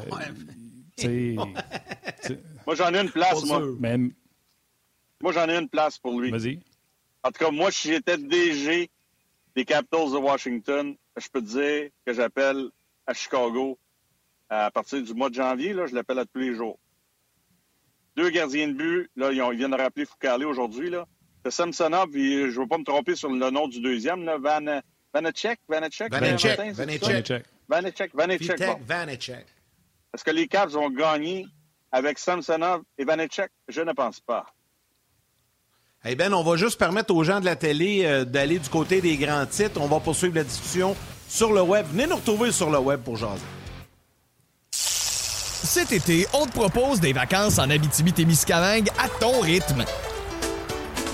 [2.66, 3.61] Moi, j'en ai une place, moi.
[5.20, 6.31] Moi, j'en ai une place pour lui.
[6.31, 6.61] Vas-y.
[7.22, 8.90] En tout cas, moi, si j'étais DG
[9.55, 12.68] des Capitals de Washington, je peux te dire que j'appelle
[13.07, 13.79] à Chicago
[14.48, 15.72] à partir du mois de janvier.
[15.72, 16.79] Là, je l'appelle à tous les jours.
[18.16, 19.11] Deux gardiens de but.
[19.16, 20.90] Là, ils, viennent de rappeler Foucault aujourd'hui.
[20.90, 21.07] Là.
[21.44, 24.25] C'est Samsonov, puis je ne veux pas me tromper sur le nom du deuxième.
[24.25, 24.81] Là, Van,
[25.14, 25.61] Vanacek?
[25.68, 26.11] Vanacek?
[26.11, 26.57] Vanacek.
[26.57, 27.44] Vanacek.
[27.68, 28.14] Vanacek.
[28.14, 28.81] Vanacek.
[28.87, 29.46] Vanacek.
[30.14, 31.46] Est-ce que les Caps vont gagner
[31.92, 33.50] avec Samsonov et Vanecek?
[33.68, 34.46] Je ne pense pas.
[36.05, 39.00] Eh Ben, on va juste permettre aux gens de la télé euh, d'aller du côté
[39.00, 39.81] des grands titres.
[39.81, 40.96] On va poursuivre la discussion
[41.28, 41.87] sur le web.
[41.92, 43.40] Venez nous retrouver sur le web pour jaser.
[44.72, 49.85] Cet été, on te propose des vacances en Abitibi-Témiscamingue à ton rythme.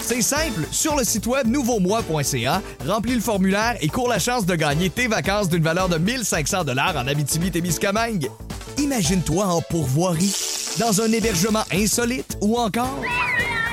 [0.00, 4.54] C'est simple, sur le site web nouveaumois.ca, remplis le formulaire et cours la chance de
[4.54, 8.30] gagner tes vacances d'une valeur de 1500 dollars en Abitibi-Témiscamingue.
[8.78, 10.34] Imagine-toi en pourvoirie,
[10.78, 13.02] dans un hébergement insolite ou encore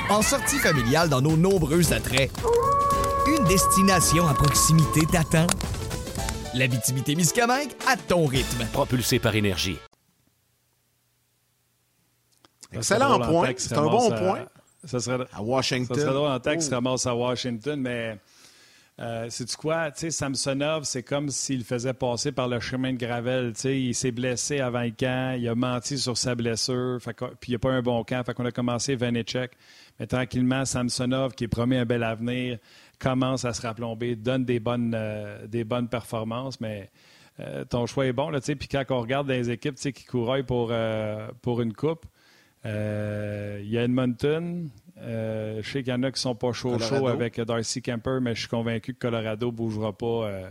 [0.08, 2.30] en sortie familiale dans nos nombreux attraits.
[3.26, 5.46] Une destination à proximité t'attend.
[6.54, 6.68] La
[7.14, 8.64] Miscamingue à ton rythme.
[8.72, 9.76] Propulsé par énergie.
[12.72, 13.52] Excellent point.
[13.56, 14.46] C'est un bon point.
[14.84, 15.96] Ça serait, à Washington.
[15.96, 18.18] Ça serait drôle en temps se ramasse à Washington, mais
[18.98, 19.90] Euh, C'est-tu quoi?
[19.94, 23.52] Samsonov, c'est comme s'il faisait passer par le chemin de Gravel.
[23.64, 26.98] Il s'est blessé avant le camp, il a menti sur sa blessure,
[27.40, 28.24] puis il n'a pas un bon camp.
[28.24, 29.52] Fait qu'on a commencé Vanecek.
[30.00, 32.58] Mais tranquillement, Samsonov, qui promet un bel avenir,
[32.98, 36.90] commence à se raplomber, donne des bonnes, euh, des bonnes performances, mais
[37.40, 38.30] euh, ton choix est bon.
[38.30, 42.06] Là, puis quand on regarde les équipes qui couraient pour, euh, pour une coupe,
[42.64, 42.70] il
[43.70, 44.68] y a Edmonton,
[45.06, 47.80] euh, je sais qu'il y en a qui ne sont pas chaud chaud avec Darcy
[47.80, 50.06] Kemper, mais je suis convaincu que Colorado ne bougera pas.
[50.06, 50.50] Euh,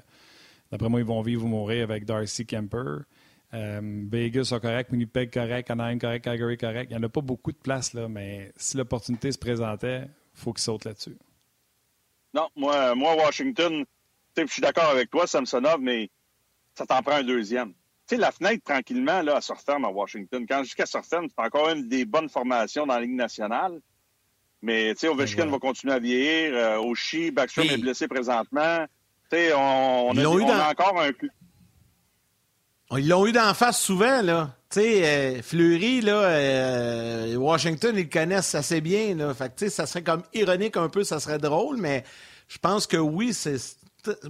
[0.72, 3.04] d'après moi, ils vont vivre ou mourir avec Darcy Kemper.
[3.54, 6.88] Euh, Vegas sont correct, Winnipeg correct, Anaheim correct, Calgary correct.
[6.90, 10.40] Il n'y en a pas beaucoup de place, là, mais si l'opportunité se présentait, il
[10.40, 11.18] faut qu'ils sautent là-dessus.
[12.34, 13.86] Non, moi, moi Washington,
[14.38, 16.10] je suis d'accord avec toi, Samsonov, mais
[16.74, 17.74] ça t'en prend un deuxième.
[18.08, 20.46] Tu sais, la fenêtre, tranquillement, là, se referme à Washington.
[20.48, 23.82] Quand qu'elle se referme, c'est encore une des bonnes formations dans la Ligue nationale.
[24.66, 26.56] Mais, tu sais, Ovechkin va continuer à vieillir.
[26.56, 28.84] Euh, Oshie, Backstrom est blessé présentement.
[29.30, 31.12] Tu sais, on, on, a, on a, encore un...
[32.98, 34.56] Ils l'ont eu d'en face souvent, là.
[34.72, 39.36] Tu sais, euh, Fleury, là, euh, Washington, ils le connaissent assez bien, là.
[39.36, 42.04] Fait que, tu sais, ça serait comme ironique un peu, ça serait drôle, mais
[42.48, 43.58] je pense que oui, c'est...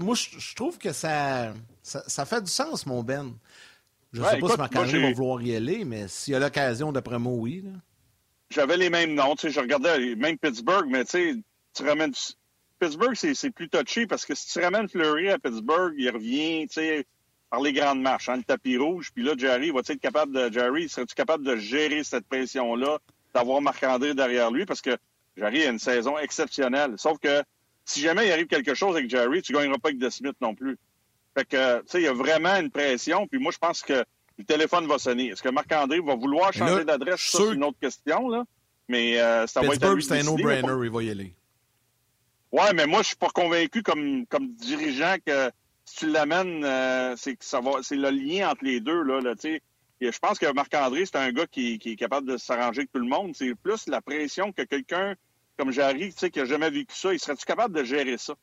[0.02, 3.34] Moi, je trouve que ça, ça, fait du sens, mon Ben.
[4.12, 6.92] Je ne sais pas si Marc-André va vouloir y aller, mais s'il y a l'occasion,
[6.92, 7.72] d'après moi, oui, là
[8.56, 9.36] j'avais les mêmes noms.
[9.38, 11.44] Je regardais même Pittsburgh, mais tu
[11.84, 12.14] ramènes.
[12.80, 16.68] Pittsburgh, c'est plus touché parce que si tu ramènes Fleury à Pittsburgh, il revient,
[17.50, 19.12] par les grandes marches, hein, le tapis rouge.
[19.14, 20.52] Puis là, Jerry, va-tu être capable de.
[20.52, 23.00] Jerry, serais-tu capable de gérer cette pression-là,
[23.34, 24.66] d'avoir Marc-André derrière lui?
[24.66, 24.98] Parce que
[25.38, 26.96] Jerry a une saison exceptionnelle.
[26.98, 27.44] Sauf que
[27.84, 30.36] si jamais il arrive quelque chose avec Jerry, tu ne gagneras pas avec De Smith
[30.42, 30.78] non plus.
[31.38, 33.28] Fait que, tu sais, il y a vraiment une pression.
[33.28, 34.04] Puis moi, je pense que
[34.38, 35.28] le téléphone va sonner.
[35.28, 37.22] Est-ce que Marc-André va vouloir changer d'adresse?
[37.22, 38.44] Ça, c'est une autre question, là.
[38.88, 41.34] Mais euh, ça va être c'est un no-brainer, il va y aller.
[42.52, 45.52] Ouais, mais moi, je suis pas convaincu comme, comme dirigeant que
[45.86, 49.20] si tu l'amènes, euh, c'est que ça va, c'est le lien entre les deux, là,
[49.22, 49.62] là tu sais.
[50.02, 53.00] Je pense que Marc-André, c'est un gars qui, qui, est capable de s'arranger avec tout
[53.00, 53.32] le monde.
[53.34, 55.16] C'est plus la pression que quelqu'un
[55.58, 57.14] comme Jarry, tu sais, qui n'a jamais vécu ça.
[57.14, 58.36] Il serait-tu capable de gérer ça?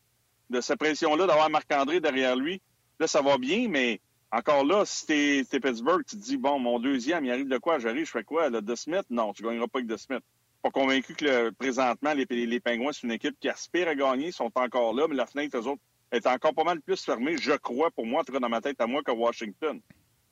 [0.51, 2.61] De cette pression-là, d'avoir Marc-André derrière lui?
[2.99, 4.01] Là, ça va bien, mais
[4.33, 7.59] encore là, si t'es, es Pittsburgh, tu te dis, bon, mon deuxième, il arrive de
[7.59, 7.79] quoi?
[7.79, 8.49] J'arrive, je fais quoi?
[8.49, 9.05] Le De Smith?
[9.11, 10.23] Non, tu gagneras pas avec De Smith.
[10.63, 14.51] Pas convaincu que présentement, les, les Pingouins, c'est une équipe qui aspire à gagner, sont
[14.55, 17.91] encore là, mais la fenêtre, eux autres, est encore pas mal plus fermée, je crois,
[17.91, 19.81] pour moi, en tout dans ma tête à moi, que Washington.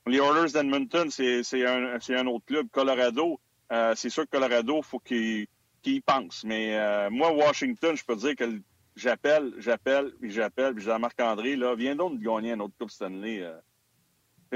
[0.06, 2.68] Les Oilers d'Edmonton, c'est, un, autre club.
[2.70, 3.38] Colorado,
[3.70, 5.46] euh, c'est sûr que Colorado, faut qu'il,
[5.82, 6.44] qu'il y pense.
[6.44, 8.60] Mais euh, moi, Washington, je peux dire que
[8.96, 13.40] j'appelle, j'appelle, puis j'appelle, puis Jean-Marc-André, là, viens donc de gagner un autre Coupe Stanley.
[13.40, 13.52] Euh,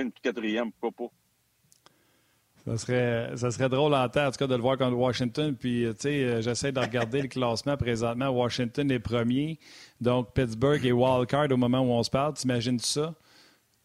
[0.02, 1.12] une quatrième, pourquoi pas?
[2.66, 5.54] Ça serait, ça serait drôle en temps, en tout cas, de le voir contre Washington.
[5.54, 8.30] Puis, tu sais, euh, j'essaie de regarder le classement présentement.
[8.30, 9.58] Washington est premier.
[10.00, 12.32] Donc, Pittsburgh est wildcard au moment où on se parle.
[12.32, 13.14] T'imagines ça?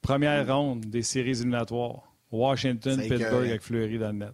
[0.01, 2.03] Première ronde des séries éliminatoires.
[2.31, 4.33] Washington, Pittsburgh avec Fleury dans le net.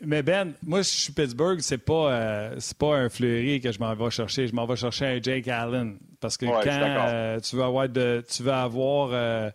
[0.00, 3.78] mais, Ben, moi, si je suis Pittsburgh, c'est pas, euh, pas un Fleury que je
[3.78, 4.48] m'en vais chercher.
[4.48, 5.98] Je m'en vais chercher un Jake Allen.
[6.22, 9.50] Parce que quand euh, tu veux avoir, de, tu veux avoir euh,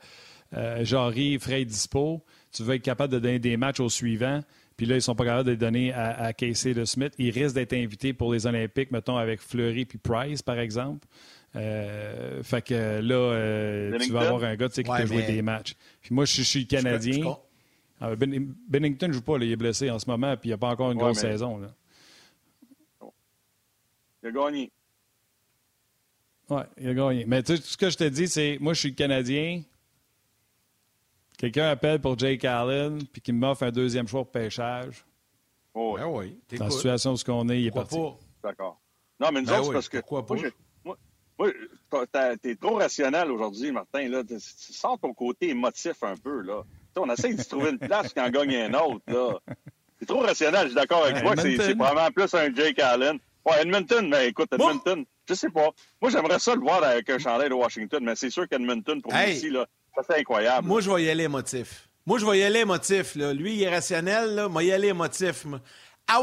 [0.54, 4.42] euh, Jarry, Frey dispo, tu veux être capable de donner des matchs aux suivants.
[4.76, 7.14] Puis là, ils ne sont pas capables de les donner à, à Casey de Smith.
[7.18, 11.08] Ils risquent d'être invités pour les Olympiques, mettons, avec Fleury puis Price, par exemple.
[11.54, 15.74] fait que là, tu vas avoir un gars qui peut jouer des matchs.
[16.02, 17.38] Puis moi, je, suis Canadien.
[18.00, 20.58] Ah, ben, Bennington ne joue pas, il est blessé en ce moment, puis il n'a
[20.58, 21.58] pas encore une grosse saison.
[21.58, 21.70] Là.
[24.22, 24.72] Il a gagné.
[26.50, 27.26] Oui, il a gagné.
[27.26, 29.62] Mais tu sais, tout ce que je te dis, c'est moi, je suis Canadien.
[31.38, 35.06] Quelqu'un appelle pour Jake Allen puis qui m'offre un deuxième choix pour pêchage.
[35.74, 36.02] Oh, oui.
[36.02, 36.58] Ben oui.
[36.58, 38.00] Dans la situation où on est, il est parti.
[38.44, 38.80] D'accord.
[39.20, 39.98] Non, mais nous ben autres, parce que.
[39.98, 40.36] Pourquoi pas?
[40.84, 40.96] Moi,
[41.38, 42.06] moi,
[42.42, 44.08] t'es trop rationnel aujourd'hui, Martin.
[44.10, 44.24] Là.
[44.24, 46.42] Tu sors ton côté émotif un peu.
[46.42, 46.64] là.
[46.96, 49.04] on essaie de se trouver une place quand on gagne un autre.
[49.08, 49.40] Là.
[50.00, 51.36] T'es trop rationnel, je suis d'accord avec toi.
[51.38, 53.20] C'est probablement plus un Jake Allen.
[53.46, 55.70] Ouais, Edmonton, mais écoute, Edmonton, je sais pas.
[56.02, 59.14] Moi, j'aimerais ça le voir avec un chandail de Washington, mais c'est sûr qu'Edmonton, pour
[59.14, 60.68] moi ici, là, ça c'est incroyable.
[60.68, 61.90] Moi, je vais y aller émotif.
[62.06, 63.16] Moi, je vais y aller émotif.
[63.16, 63.34] Là.
[63.34, 64.36] Lui, il est rationnel.
[64.36, 64.48] Là.
[64.48, 65.46] Moi, y aller émotif.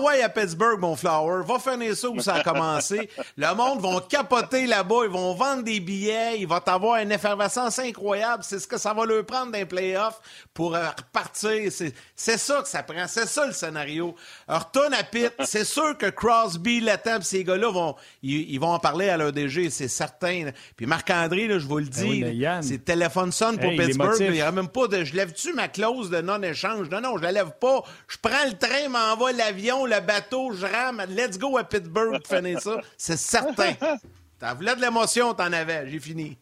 [0.01, 3.09] Ouais, à Pittsburgh, mon flower, va finir ça où ça a commencé.
[3.37, 7.79] le monde va capoter là-bas, ils vont vendre des billets, il va avoir une effervescence
[7.79, 8.43] incroyable.
[8.43, 10.21] C'est ce que ça va leur prendre d'un playoff
[10.55, 11.71] pour euh, repartir.
[12.17, 14.15] C'est ça que ça prend, c'est ça le scénario.
[14.49, 19.11] Retourne à Pitt, c'est sûr que Crosby, Latam, ces gars-là vont, ils, vont en parler
[19.11, 20.51] à leur DG, c'est certain.
[20.77, 24.17] Puis Marc-André, je vous le ben dis, c'est téléphone sonne pour Pittsburgh.
[24.19, 26.89] Il y a même pas de, je lève-tu ma clause de non-échange?
[26.89, 27.85] Non, non, je la lève pas.
[28.09, 32.37] Je prends le train, m'envoie l'avion le bateau, je rame, let's go à Pittsburgh pour
[32.37, 32.81] finir ça.
[32.97, 33.75] C'est certain.
[34.39, 35.89] T'en voulais de l'émotion, t'en avais.
[35.89, 36.37] J'ai fini.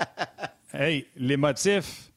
[0.72, 2.10] hey, les motifs.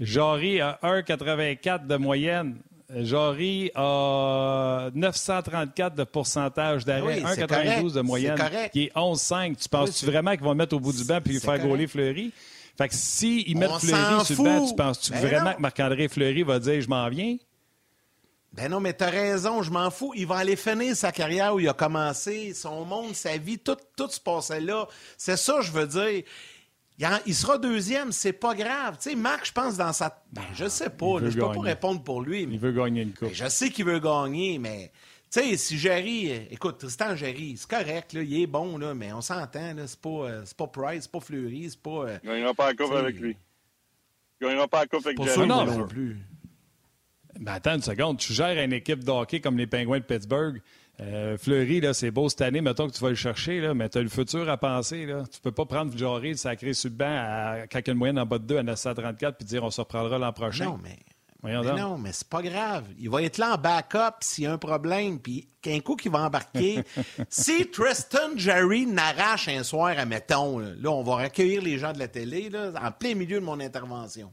[0.00, 2.56] Jory a 1,84 de moyenne.
[2.94, 8.38] Jory a 934 de pourcentage d'arrêt, 1,92 de moyenne,
[8.72, 9.56] qui est 11,5.
[9.56, 12.32] Tu penses-tu vraiment qu'ils vont le mettre au bout du banc puis faire gauler Fleury?
[12.76, 16.42] Fait que s'ils mettent Fleury sur le banc, tu penses-tu ben vraiment que Marc-André Fleury
[16.42, 17.36] va dire «je m'en viens»
[18.52, 20.12] Ben non, mais t'as raison, je m'en fous.
[20.14, 23.76] Il va aller finir sa carrière où il a commencé, son monde, sa vie, tout,
[23.96, 24.86] tout se passait là.
[25.16, 26.22] C'est ça, je veux dire.
[27.26, 28.98] Il sera deuxième, c'est pas grave.
[29.00, 30.22] Tu sais, Marc, je pense, dans sa.
[30.32, 32.42] Ben, je sais pas, je peux pas répondre pour lui.
[32.42, 33.28] Il veut gagner une coupe.
[33.28, 34.92] Ben, je sais qu'il veut gagner, mais.
[35.32, 36.30] Tu sais, si Jerry.
[36.50, 39.98] Écoute, Tristan Jerry, c'est correct, là, il est bon, là, mais on s'entend, là, c'est
[39.98, 41.90] pas, euh, pas Price, c'est pas Fleury, c'est pas.
[41.90, 43.36] Euh, il gagnera pas la coupe avec lui.
[44.40, 45.48] Il gagnera pas la coupe avec Jerry.
[45.48, 46.18] non, non plus.
[47.40, 50.60] Ben attends une seconde, tu gères une équipe de hockey comme les Penguins de Pittsburgh.
[51.00, 53.88] Euh, Fleury, là, c'est beau cette année, mettons que tu vas le chercher, là, mais
[53.88, 55.06] tu as le futur à penser.
[55.06, 55.24] Là.
[55.32, 58.38] Tu peux pas prendre le sacré sur le banc à, quand une moyenne en bas
[58.38, 60.66] de 2 à 934 puis dire on se reprendra l'an prochain.
[60.66, 60.98] Non, mais.
[61.42, 62.84] mais non, mais c'est pas grave.
[62.98, 66.12] Il va être là en backup s'il y a un problème, puis qu'un coup qu'il
[66.12, 66.84] va embarquer.
[67.30, 71.98] si Tristan Jerry n'arrache un soir, à mettons, là, on va recueillir les gens de
[71.98, 74.32] la télé là, en plein milieu de mon intervention.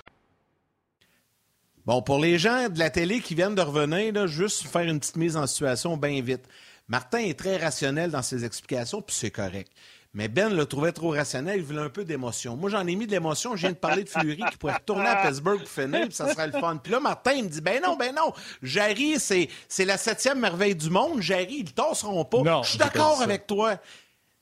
[1.85, 4.99] Bon, pour les gens de la télé qui viennent de revenir, là, juste faire une
[4.99, 6.43] petite mise en situation bien vite.
[6.87, 9.71] Martin est très rationnel dans ses explications, puis c'est correct.
[10.13, 12.57] Mais Ben le trouvait trop rationnel, il voulait un peu d'émotion.
[12.57, 13.55] Moi, j'en ai mis de l'émotion.
[13.55, 16.27] Je viens de parler de Fleury qui pourrait retourner à Pittsburgh pour finir, puis ça
[16.33, 16.75] serait le fun.
[16.83, 20.39] Puis là, Martin, il me dit, ben non, ben non, Jarry, c'est, c'est la septième
[20.39, 21.21] merveille du monde.
[21.21, 22.61] Jarry, ils tasseront pas.
[22.63, 23.77] Je suis d'accord avec toi.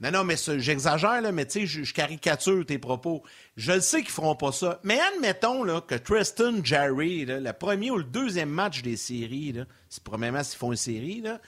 [0.02, 3.22] Non, non, mais j'exagère, mais tu sais, je, caricature tes propos.
[3.58, 4.80] Je le sais qu'ils feront pas ça.
[4.84, 9.56] Mais admettons là, que Tristan Jarry, le premier ou le deuxième match des séries,
[9.90, 11.42] c'est premièrement s'ils font une série, là,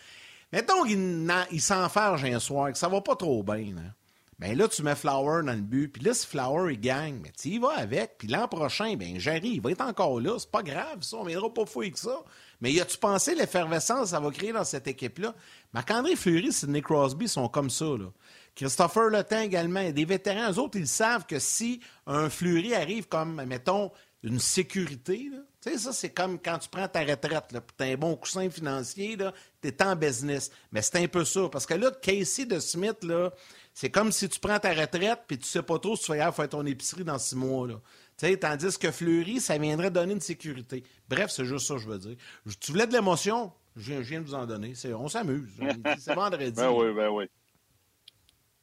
[0.52, 3.74] mettons qu'ils s'enfargent un soir, que ça va pas trop bien.
[3.74, 3.94] Là.
[4.42, 7.32] Ben là, tu mets Flower dans le but, puis là, si Flower, il gagne, mais
[7.40, 10.64] tu y avec, puis l'an prochain, ben Jarry, il va être encore là, c'est pas
[10.64, 12.18] grave, ça, on viendra pas fou avec ça.
[12.60, 15.36] Mais y a-tu pensé l'effervescence que ça va créer dans cette équipe-là?
[15.74, 18.12] Marc-André Fleury, Sidney Crosby sont comme ça, là.
[18.56, 19.90] Christopher Letin également.
[19.92, 23.92] Des vétérans, eux autres, ils savent que si un Fleury arrive comme, mettons,
[24.24, 25.30] une sécurité,
[25.62, 28.50] tu sais, ça, c'est comme quand tu prends ta retraite, tu as un bon coussin
[28.50, 29.18] financier,
[29.62, 30.52] tu es en business.
[30.72, 31.50] Mais c'est un peu ça.
[31.52, 33.32] Parce que là, Casey de Smith, là,
[33.74, 36.32] c'est comme si tu prends ta retraite puis tu sais pas trop si tu vas
[36.32, 37.68] faire ton épicerie dans six mois.
[37.68, 38.36] Là.
[38.38, 40.84] tandis que Fleury, ça viendrait donner une sécurité.
[41.08, 42.16] Bref, c'est juste ça que je veux dire.
[42.60, 43.52] Tu voulais de l'émotion?
[43.76, 44.74] Je viens de vous en donner.
[44.96, 45.50] On s'amuse.
[46.00, 46.52] C'est vendredi.
[46.52, 47.30] ben oui, ben oui.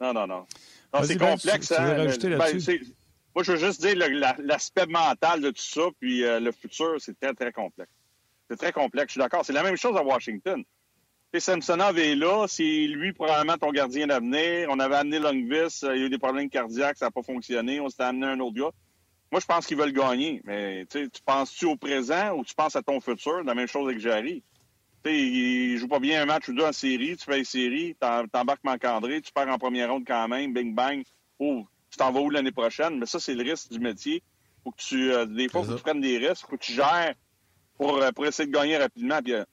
[0.00, 0.46] Non, non, non.
[1.02, 1.72] c'est complexe.
[1.72, 2.38] Hein, ben,
[3.34, 3.94] moi, je veux juste dire
[4.38, 7.90] l'aspect mental de tout ça, puis euh, le futur, c'est très, très complexe.
[8.50, 9.44] C'est très complexe, je suis d'accord.
[9.44, 10.64] C'est la même chose à Washington.
[11.34, 14.68] Et Samsonov est là, c'est lui probablement ton gardien d'avenir.
[14.70, 17.22] On avait amené Longvis, euh, il y a eu des problèmes cardiaques, ça n'a pas
[17.22, 17.80] fonctionné.
[17.80, 18.70] On s'était amené un autre gars.
[19.30, 20.40] Moi, je pense qu'ils veulent gagner.
[20.44, 23.42] Mais tu penses-tu au présent ou tu penses à ton futur?
[23.44, 24.42] La même chose avec Jarry
[25.04, 27.96] il joue pas bien un match ou deux en série, tu fais une série,
[28.32, 31.02] t'embarques Marc-André, tu perds en première ronde quand même, bing bang.
[31.38, 32.98] Oh, tu t'en vas où l'année prochaine?
[32.98, 34.22] Mais ça, c'est le risque du métier.
[34.64, 36.72] Faut que tu, euh, des fois, faut que tu prennes des risques, faut que tu
[36.72, 37.14] gères
[37.76, 39.20] pour, euh, pour essayer de gagner rapidement.
[39.22, 39.44] Puis, euh,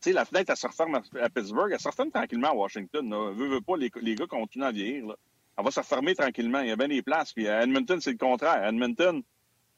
[0.00, 3.08] tu sais, la fenêtre, elle se referme à, Pittsburgh, elle se referme tranquillement à Washington.
[3.08, 3.32] Là.
[3.32, 5.06] Veux, veux pas, les, les gars continuent à vieillir.
[5.06, 5.14] Là.
[5.56, 6.60] Elle va se refermer tranquillement.
[6.60, 7.32] Il y a bien des places.
[7.32, 8.64] Puis à Edmonton, c'est le contraire.
[8.66, 9.22] Edmonton,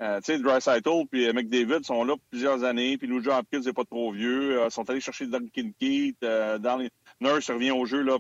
[0.02, 3.60] euh, tu sais, Dreisaitl puis euh, McDavid sont là pour plusieurs années, puis Lou Hopkins
[3.60, 4.60] n'est pas trop vieux.
[4.64, 6.16] Ils sont allés chercher Duncan Keith.
[6.24, 6.84] Euh, dans
[7.20, 8.18] Nurse revient au jeu là,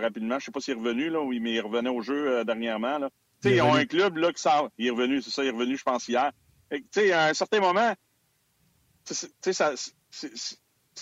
[0.00, 0.40] rapidement.
[0.40, 2.98] Je sais pas s'il est revenu, là, oui, mais il revenait au jeu dernièrement.
[2.98, 3.10] Là.
[3.40, 4.70] Tu sais, ils ont un club là, qui sort.
[4.76, 6.32] Il est revenu, c'est ça, il est revenu, je pense, hier.
[6.70, 7.94] Tu sais, à un certain moment,
[9.04, 9.28] c'est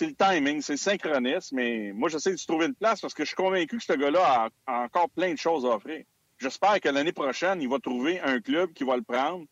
[0.01, 3.29] le timing, c'est le synchronisme, mais moi, j'essaie de trouver une place parce que je
[3.29, 6.03] suis convaincu que ce gars-là a encore plein de choses à offrir.
[6.37, 9.45] J'espère que l'année prochaine, il va trouver un club qui va le prendre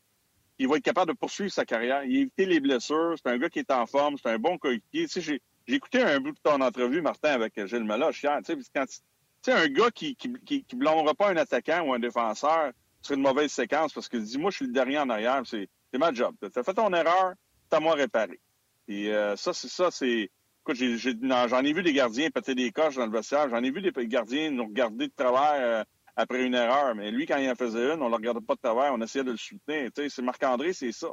[0.62, 2.04] il va être capable de poursuivre sa carrière.
[2.04, 3.16] Il a les blessures.
[3.18, 4.16] C'est un gars qui est en forme.
[4.22, 5.08] C'est un bon coéquipier.
[5.08, 5.42] Tu sais, j'ai,
[5.76, 8.38] écouté un bout de ton entrevue, Martin, avec Gilles Meloche hier.
[8.46, 9.00] Tu sais, quand, tu
[9.42, 13.24] sais, un gars qui qui, qui, blâmera pas un attaquant ou un défenseur serait une
[13.24, 16.36] mauvaise séquence parce que dis moi, je suis le dernier en arrière, c'est ma job.
[16.40, 17.34] Tu as fait ton erreur,
[17.72, 18.40] à moi réparer.
[18.88, 20.30] Et euh, ça, c'est ça, c'est.
[20.64, 23.50] Écoute, j'en ai, vu des gardiens péter des coches dans le vestiaire.
[23.50, 25.84] J'en ai vu des gardiens nous regarder de travers euh,
[26.16, 26.96] après une erreur.
[26.96, 29.02] Mais lui, quand il en faisait une, on ne le regardait pas de travers, on
[29.02, 29.90] essayait de le soutenir.
[29.96, 31.10] Tu sais, c'est Marc-André, c'est ça.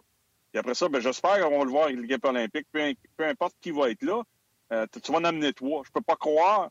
[0.54, 2.66] Et après ça, ben, j'espère qu'on va le voir avec l'équipe olympique.
[2.72, 2.80] Peu,
[3.16, 4.22] peu, importe qui va être là,
[4.72, 5.82] euh, tu vas en amener toi.
[5.84, 6.70] Je peux pas croire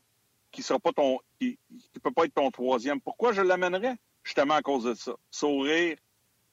[0.50, 3.00] qu'il sera pas ton, peut pas être ton troisième.
[3.00, 3.96] Pourquoi je l'amènerais?
[4.24, 5.12] Justement à cause de ça.
[5.30, 5.96] Sourire.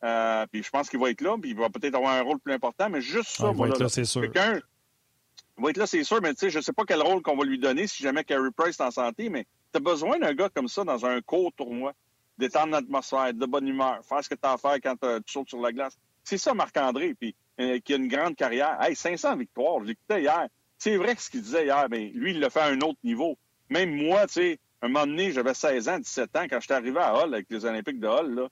[0.04, 2.40] Euh, puis je pense qu'il va être là, puis il va peut-être avoir un rôle
[2.40, 4.24] plus important, mais juste ça, il va être là, c'est sûr.
[4.24, 7.36] Il va être là, c'est sûr, mais tu sais, je sais pas quel rôle qu'on
[7.36, 10.34] va lui donner si jamais Carey Price est en santé, mais tu as besoin d'un
[10.34, 11.94] gars comme ça dans un court tournoi,
[12.38, 15.50] d'étendre l'atmosphère, de bonne humeur, faire ce que tu as à faire quand tu sautes
[15.50, 15.98] sur la glace.
[16.24, 18.78] C'est ça, Marc-André, puis euh, qui a une grande carrière.
[18.82, 20.48] Hey, 500 victoires, je l'écoutais hier.
[20.78, 23.38] C'est vrai ce qu'il disait hier, mais lui, il le fait à un autre niveau.
[23.70, 27.00] Même moi, tu sais, un moment donné, j'avais 16 ans, 17 ans, quand j'étais arrivé
[27.00, 28.48] à Hull avec les Olympiques de Hull, là,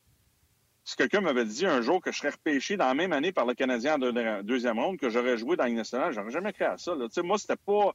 [0.83, 3.45] si quelqu'un m'avait dit un jour que je serais repêché dans la même année par
[3.45, 6.93] le Canadien en deuxième ronde, que j'aurais joué dans nationale, j'aurais jamais cru à ça.
[7.09, 7.93] sais, Moi, c'était pas,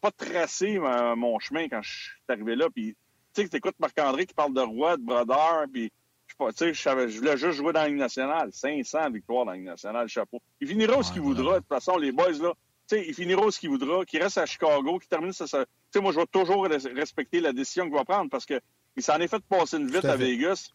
[0.00, 2.68] pas tracé mon chemin quand je suis arrivé là.
[2.70, 2.96] Puis,
[3.34, 5.92] tu sais, t'écoutes Marc-André qui parle de roi, de brodeur, puis
[6.28, 8.50] je, je voulais juste jouer dans la Ligue nationale.
[8.52, 10.40] 500 victoires dans la Ligue nationale, chapeau.
[10.60, 11.54] Il finira où ce qu'il voudra.
[11.54, 12.52] De toute façon, les boys, là,
[12.90, 15.44] sais, il finira où ce qu'il voudra, qu'il reste à Chicago, qu'il termine ça.
[15.44, 15.50] Tu
[15.92, 18.60] sais, moi, je vais toujours respecter la décision qu'il va prendre parce qu'il
[18.98, 20.70] s'en est fait passer une vite à, Vegas.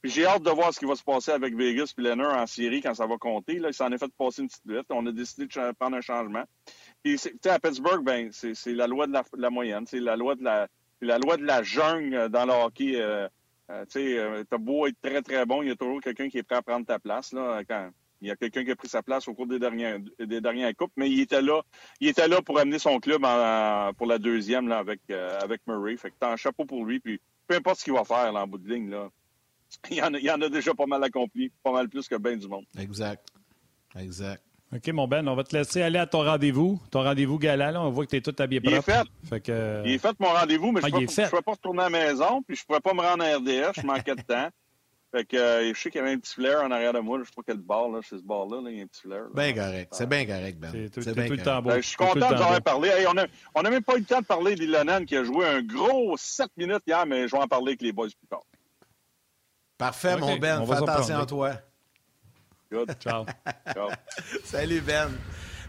[0.00, 2.46] Puis j'ai hâte de voir ce qui va se passer avec Vegas et Leonard en
[2.46, 3.58] série quand ça va compter.
[3.58, 4.86] Là, il s'en est fait passer une petite vite.
[4.90, 6.44] On a décidé de prendre un changement.
[7.02, 9.86] Puis, à Pittsburgh, ben, c'est la loi de la, moyenne.
[9.86, 10.68] C'est la loi de la,
[11.00, 13.00] la loi de la jungle dans le hockey.
[13.00, 13.28] Euh,
[13.70, 16.28] euh, tu sais, euh, t'as beau être très, très bon, il y a toujours quelqu'un
[16.28, 17.32] qui est prêt à prendre ta place.
[17.32, 17.90] Là, quand
[18.20, 20.92] il y a quelqu'un qui a pris sa place au cours des dernières, des coupes,
[20.96, 21.62] mais il était là.
[22.00, 23.22] Il était là pour amener son club
[23.96, 25.96] pour la deuxième là, avec, avec Murray.
[25.96, 26.98] Fait que t'as un chapeau pour lui.
[26.98, 29.08] Puis peu importe ce qu'il va faire là, en bout de ligne, là,
[29.90, 32.64] il y, en a, déjà pas mal accompli, pas mal plus que bien du monde.
[32.78, 33.26] Exact.
[33.96, 34.42] Exact.
[34.74, 36.78] OK, mon Ben, on va te laisser aller à ton rendez-vous.
[36.90, 38.74] Ton rendez-vous gala, là, on voit que tu es tout habillé propre.
[38.86, 39.48] Il est fait.
[39.48, 42.42] Euh, il est fait, mon rendez-vous, mais je ne pourrais pas retourner à la maison,
[42.46, 44.48] puis je ne pourrais pas me rendre à RDS, je manquais de temps.
[45.10, 47.18] Fait que euh, je sais qu'il y avait un petit flair en arrière de moi.
[47.18, 49.22] Je sais pas quel bar, là, c'est ce bar-là, il y a un petit flair.
[49.34, 49.88] Bien correct.
[49.92, 50.70] C'est bien correct, Ben.
[50.92, 51.70] C'est bien tout le temps beau.
[51.70, 52.90] Ben, je suis content de vous avoir parlé.
[53.08, 55.46] on n'a on a même pas eu le temps de parler d'Ilonan qui a joué
[55.46, 58.44] un gros 7 minutes hier, mais je vais en parler avec les boys plus tard.
[59.78, 60.62] Parfait, mon Ben.
[60.66, 61.52] Fais attention à toi.
[62.70, 63.00] Good.
[63.00, 63.24] Ciao.
[63.72, 63.90] Ciao.
[64.44, 65.18] Salut, Ben.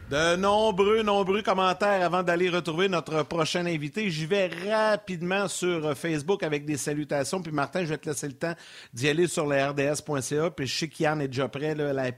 [0.10, 4.10] De nombreux, nombreux commentaires avant d'aller retrouver notre prochain invité.
[4.10, 7.43] J'y vais rapidement sur Facebook avec des salutations.
[7.43, 8.55] Puis Martin, je vais te laisser le temps
[8.91, 10.49] d'y aller sur le rds.ca.
[10.49, 11.76] Puis je sais qu'Yann est déjà prêt.
[11.76, 11.93] Là.
[11.93, 12.10] La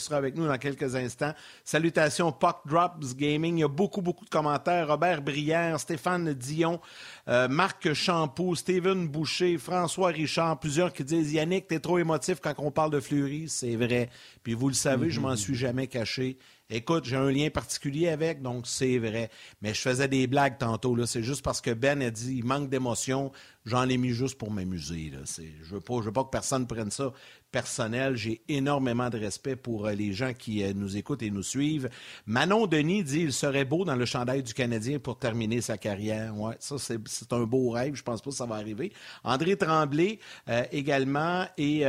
[0.00, 1.34] sera avec nous dans quelques instants.
[1.62, 3.58] Salutations Puck Drops Gaming.
[3.58, 4.88] Il y a beaucoup, beaucoup de commentaires.
[4.88, 6.80] Robert Brière, Stéphane Dion,
[7.28, 10.58] euh, Marc Champoux, Steven Boucher, François Richard.
[10.58, 13.44] Plusieurs qui disent Yannick, t'es trop émotif quand on parle de Fleury.
[13.48, 14.10] C'est vrai.
[14.42, 16.38] Puis vous le savez, je m'en suis jamais caché.
[16.68, 19.30] Écoute, j'ai un lien particulier avec, donc c'est vrai.
[19.62, 21.06] Mais je faisais des blagues tantôt.
[21.06, 23.30] C'est juste parce que Ben a dit il manque d'émotion.
[23.66, 25.10] J'en ai mis juste pour m'amuser.
[25.12, 25.42] Je
[25.74, 27.12] ne veux, pas, que personne prenne ça
[27.50, 28.14] personnel.
[28.14, 31.90] J'ai énormément de respect pour euh, les gens qui euh, nous écoutent et nous suivent.
[32.26, 36.38] Manon Denis dit il serait beau dans le chandail du Canadien pour terminer sa carrière.
[36.38, 37.96] Ouais, ça, c'est un beau rêve.
[37.96, 38.92] Je pense pas que ça va arriver.
[39.24, 41.46] André Tremblay euh, également.
[41.58, 41.84] Et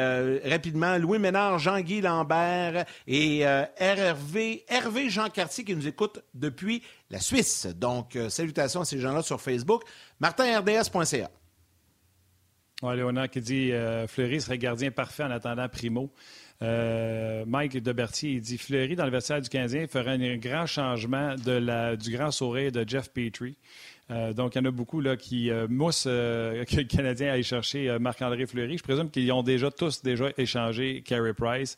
[0.46, 7.68] rapidement, Louis Ménard, Jean-Guy Lambert et Hervé Jean Cartier qui nous écoutent depuis la Suisse.
[7.76, 9.84] Donc, salutations à ces gens-là sur Facebook.
[10.20, 11.30] MartinRDS.ca.
[12.84, 16.12] Ouais, Léonard qui dit euh, Fleury serait gardien parfait en attendant Primo.
[16.62, 21.36] Euh, Mike Debertier il dit Fleury dans le vestiaire du Canadien ferait un grand changement
[21.36, 23.56] de la, du grand sourire de Jeff Petrie.
[24.12, 27.98] Euh, donc, il y en a beaucoup là, qui moussent que le Canadien aille chercher
[28.00, 28.78] Marc-André Fleury.
[28.78, 31.78] Je présume qu'ils ont déjà tous déjà échangé Carey Price.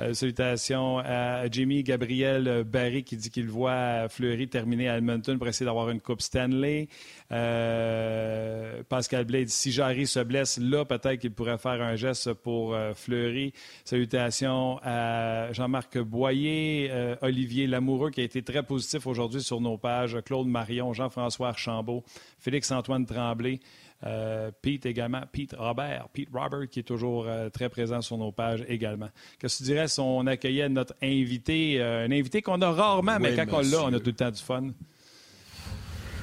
[0.00, 5.46] Euh, salutations à Jimmy Gabriel Barry qui dit qu'il voit Fleury terminer à Edmonton pour
[5.46, 6.88] essayer d'avoir une Coupe Stanley.
[7.30, 12.74] Euh, Pascal Blade, si Jarry se blesse là, peut-être qu'il pourrait faire un geste pour
[12.74, 13.52] euh, Fleury.
[13.84, 16.90] Salutations à Jean-Marc Boyer,
[17.22, 22.02] Olivier Lamoureux qui a été très positif aujourd'hui sur nos pages, Claude Marion, Jean-François Archambault,
[22.40, 23.60] Félix-Antoine Tremblay.
[24.06, 28.32] Euh, Pete également, Pete Robert, Pete Robert qui est toujours euh, très présent sur nos
[28.32, 29.08] pages également.
[29.38, 33.18] Qu'est-ce que tu dirais si on accueillait notre invité, euh, un invité qu'on a rarement,
[33.18, 34.70] mais quand on l'a, on a tout le temps du fun.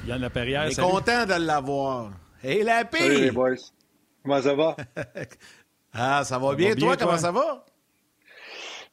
[0.06, 2.12] Yann Laperrière, On est content de l'avoir.
[2.42, 3.54] Hey, la Salut les boys.
[4.22, 4.76] Comment ça va?
[5.92, 6.74] ah, ça va bien.
[6.76, 7.64] toi, comment ça va?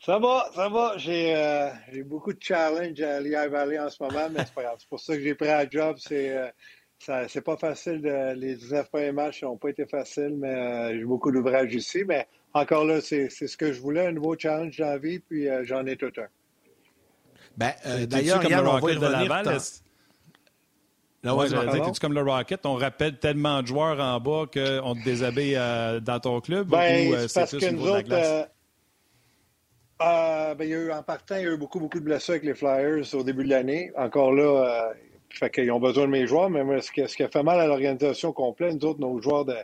[0.04, 0.98] Ça va, ça va.
[0.98, 4.78] J'ai beaucoup de challenges à Lehigh Valley en ce moment, mais c'est pas grave.
[4.80, 5.98] C'est pour ça que j'ai pris un job.
[6.00, 6.52] C'est
[7.00, 8.02] c'est pas facile.
[8.02, 12.04] De, les 19 premiers matchs n'ont pas été faciles, mais euh, j'ai beaucoup d'ouvrages ici.
[12.06, 15.48] Mais encore là, c'est ce que je voulais, un nouveau challenge dans la vie, puis
[15.64, 16.28] j'en ai tout un.
[17.58, 17.74] Ben,
[18.06, 19.60] D'ailleurs, Yann, on va y revenir.
[21.24, 25.04] Non, ouais, que comme le Rocket, on rappelle tellement de joueurs en bas qu'on te
[25.04, 28.44] déshabille euh, dans ton club ben, ou euh, c'est autres, euh,
[30.02, 32.06] euh, ben, il y a eu, en partant, il y a eu beaucoup, beaucoup de
[32.06, 33.92] blessures avec les Flyers au début de l'année.
[33.98, 34.94] Encore là,
[35.32, 37.60] fait qu'ils ont besoin de mes joueurs, mais ce qui, ce qui a fait mal
[37.60, 39.56] à l'organisation complète, nous autres, nos joueurs de,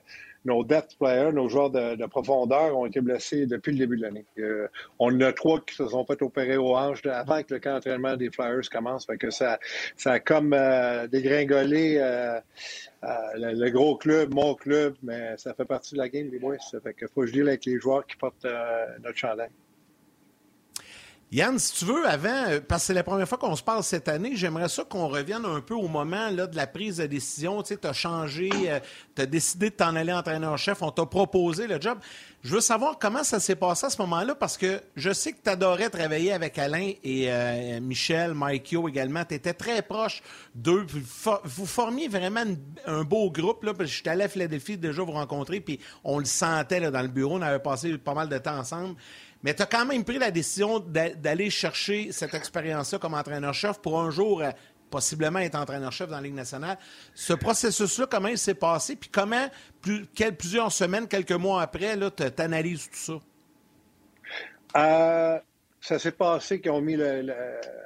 [0.45, 4.25] nos depth players, nos joueurs de, profondeur ont été blessés depuis le début de l'année.
[4.37, 4.67] Euh,
[4.99, 7.73] on en a trois qui se sont fait opérer au hanche avant que le camp
[7.73, 9.05] d'entraînement des Flyers commence.
[9.05, 9.59] Fait que ça,
[9.97, 12.39] ça a comme euh, dégringolé euh,
[13.35, 16.57] le, gros club, mon club, mais ça fait partie de la game, les boys.
[16.83, 18.47] Fait que faut que je dise avec les joueurs qui portent
[19.03, 19.49] notre chandail.
[21.31, 23.83] Yann, si tu veux, avant, euh, parce que c'est la première fois qu'on se parle
[23.83, 27.07] cette année, j'aimerais ça qu'on revienne un peu au moment là, de la prise de
[27.07, 27.63] décision.
[27.63, 28.79] Tu sais, as changé, euh,
[29.15, 31.97] tu as décidé de t'en aller entraîneur-chef, on t'a proposé le job.
[32.43, 35.39] Je veux savoir comment ça s'est passé à ce moment-là, parce que je sais que
[35.43, 39.25] tu adorais travailler avec Alain et euh, Michel, Mike Yo également.
[39.25, 40.21] Tu étais très proche
[40.53, 40.85] d'eux.
[41.43, 42.43] Vous formiez vraiment
[42.85, 43.63] un beau groupe.
[43.63, 46.91] Là, parce que j'étais allé à Philadelphie déjà vous rencontrer, puis on le sentait là,
[46.91, 47.37] dans le bureau.
[47.37, 48.95] On avait passé pas mal de temps ensemble.
[49.45, 54.01] Mais tu as quand même pris la décision d'aller chercher cette expérience-là comme entraîneur-chef pour
[54.01, 54.49] un jour euh,
[54.89, 56.79] possiblement être entraîneur-chef dans la Ligue nationale.
[57.13, 58.95] Ce processus-là, comment il s'est passé?
[58.95, 59.47] Puis comment,
[60.39, 63.13] plusieurs semaines, quelques mois après, tu analyses tout ça?
[64.77, 65.39] Euh,
[65.85, 67.31] ça s'est passé qu'ils ont mis le,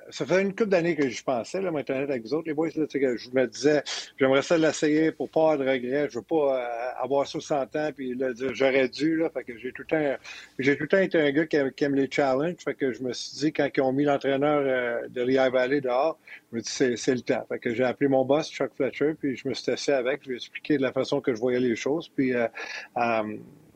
[0.09, 2.69] Ça fait une couple d'années que je pensais, là, maintenant, avec vous autres, les boys,
[2.73, 3.83] là, que je me disais,
[4.17, 6.07] j'aimerais ça l'essayer pour pas avoir de regrets.
[6.09, 9.29] Je veux pas euh, avoir 60 ans puis là, dire j'aurais dû, là.
[9.29, 10.17] Fait que j'ai tout le temps,
[10.59, 12.63] j'ai tout le temps été un gars qui aime, les challenges.
[12.63, 15.81] Fait que je me suis dit, quand ils ont mis l'entraîneur euh, de Lehigh Valley
[15.81, 16.17] dehors,
[16.51, 17.45] je me dit, c'est, le temps.
[17.49, 20.23] Fait que j'ai appelé mon boss, Chuck Fletcher, puis je me suis assis avec.
[20.23, 22.07] Je lui ai expliqué de la façon que je voyais les choses.
[22.07, 22.47] Puis, euh,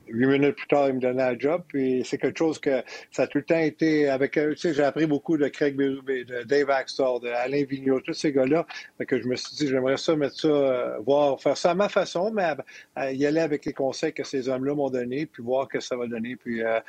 [0.07, 1.63] huit minutes plus tard, il me donnait un job.
[1.67, 4.53] Puis c'est quelque chose que ça a tout le temps été avec eux.
[4.53, 8.13] Tu sais, j'ai appris beaucoup de Craig Berube, de Dave Axtor, de Alain Vigneault, tous
[8.13, 8.65] ces gars-là.
[9.07, 11.89] que je me suis dit, j'aimerais ça mettre ça, euh, voir, faire ça à ma
[11.89, 12.53] façon, mais
[12.97, 15.95] euh, y aller avec les conseils que ces hommes-là m'ont donnés, puis voir que ça
[15.95, 16.35] va donner.
[16.35, 16.79] Puis euh,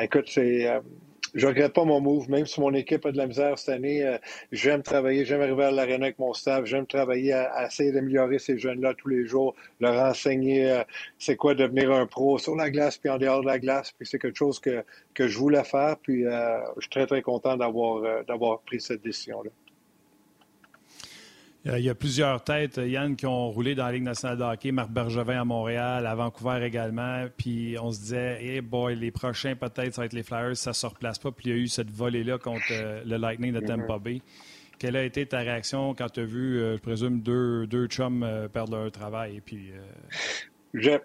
[0.00, 0.68] écoute, c'est
[1.36, 4.02] je regrette pas mon move, même si mon équipe a de la misère cette année.
[4.02, 4.16] Euh,
[4.52, 8.58] j'aime travailler, j'aime arriver à l'aréna avec mon staff, j'aime travailler à, essayer d'améliorer ces
[8.58, 10.82] jeunes-là tous les jours, leur enseigner euh,
[11.18, 13.92] c'est quoi devenir un pro sur la glace puis en dehors de la glace.
[13.92, 14.82] Puis c'est quelque chose que,
[15.12, 15.98] que je voulais faire.
[15.98, 19.50] Puis euh, je suis très, très content d'avoir, d'avoir pris cette décision-là.
[21.66, 24.44] Euh, il y a plusieurs têtes, Yann, qui ont roulé dans la Ligue nationale de
[24.44, 24.70] hockey.
[24.70, 27.26] Marc Bergevin à Montréal, à Vancouver également.
[27.36, 30.70] Puis on se disait, hey boy, les prochains peut-être, ça va être les Flyers, ça
[30.70, 31.32] ne se replace pas.
[31.32, 34.20] Puis il y a eu cette volée-là contre euh, le Lightning de Tampa Bay.
[34.78, 38.24] Quelle a été ta réaction quand tu as vu, euh, je présume, deux, deux chums
[38.52, 39.40] perdre leur travail?
[39.44, 39.72] Puis,
[40.74, 41.00] J'ai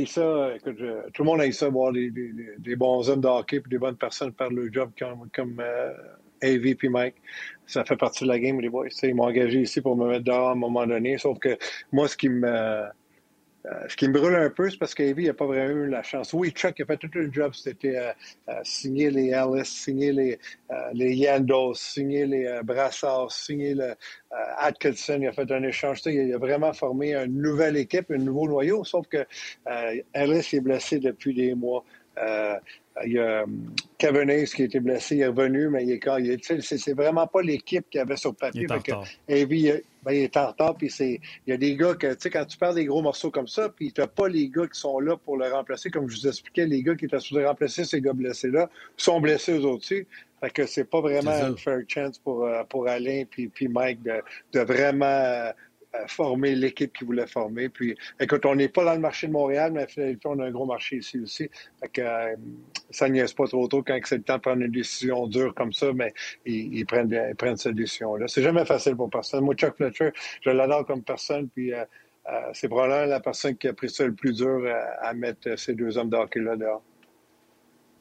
[0.00, 0.54] eu ça.
[0.56, 0.78] Écoute,
[1.12, 3.96] tout le monde a eu ça, voir des, bons hommes de hockey et des bonnes
[3.96, 5.62] personnes perdre leur job comme, comme
[6.42, 7.16] AV puis Mike.
[7.68, 8.88] Ça fait partie de la game, les boys.
[9.02, 11.18] Ils m'ont engagé ici pour me mettre dehors à un moment donné.
[11.18, 11.56] Sauf que
[11.92, 12.88] moi, ce qui me
[13.66, 16.02] euh, ce qui me brûle un peu, c'est parce qu'Avy n'a pas vraiment eu la
[16.02, 16.32] chance.
[16.32, 17.52] Oui, Chuck a fait tout le job.
[17.54, 18.12] C'était euh,
[18.48, 20.38] euh, signer les Ellis, signer les,
[20.94, 23.94] les Yandos, signer les Brassards, signer le
[24.56, 25.18] Atkinson.
[25.20, 26.00] Il a fait un échange.
[26.06, 28.84] Il a vraiment formé une nouvelle équipe, un nouveau noyau.
[28.84, 29.26] Sauf que
[30.14, 31.84] Ellis est blessé depuis des mois.
[33.04, 33.44] Il y a
[33.98, 37.26] Kevin Hayes qui a été blessé, il est revenu, mais il est, il c'est vraiment
[37.26, 38.66] pas l'équipe qu'il avait sur papier.
[38.68, 39.02] Il est, en
[40.04, 42.44] ben, il est en retard, puis il y a des gars que, tu sais, quand
[42.44, 45.00] tu perds des gros morceaux comme ça, puis tu n'as pas les gars qui sont
[45.00, 48.00] là pour le remplacer, comme je vous expliquais, les gars qui étaient supposés remplacer ces
[48.00, 50.06] gars blessés-là sont blessés eux aussi.
[50.40, 54.02] Fait que c'est pas vraiment une fair chance pour, euh, pour Alain puis, puis Mike
[54.04, 54.22] de,
[54.52, 55.50] de vraiment
[56.06, 57.68] former l'équipe qu'il voulait former.
[57.68, 60.50] Puis, écoute, on n'est pas dans le marché de Montréal, mais finalement, on a un
[60.50, 61.50] gros marché ici aussi.
[61.80, 62.36] Fait que, euh,
[62.90, 65.72] ça niaise pas trop tôt quand c'est le temps de prendre une décision dure comme
[65.72, 66.12] ça, mais
[66.44, 68.28] ils, prennent, ils prennent cette décision-là.
[68.28, 69.44] C'est jamais facile pour personne.
[69.44, 70.10] Moi, Chuck Fletcher,
[70.42, 71.84] je l'adore comme personne, puis euh,
[72.28, 74.62] euh, c'est probablement la personne qui a pris ça le plus dur
[75.00, 76.82] à, mettre ces deux hommes de là dehors.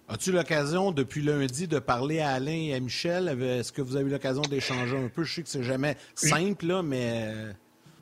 [0.10, 3.28] As-tu l'occasion, depuis lundi, de parler à Alain et à Michel?
[3.28, 5.24] Est-ce que vous avez eu l'occasion d'échanger un peu?
[5.24, 7.34] Je sais que c'est jamais simple, là, mais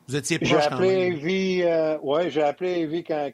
[0.07, 3.29] vous étiez proche J'ai appelé Evie, euh, ouais, j'ai appelé Evie quand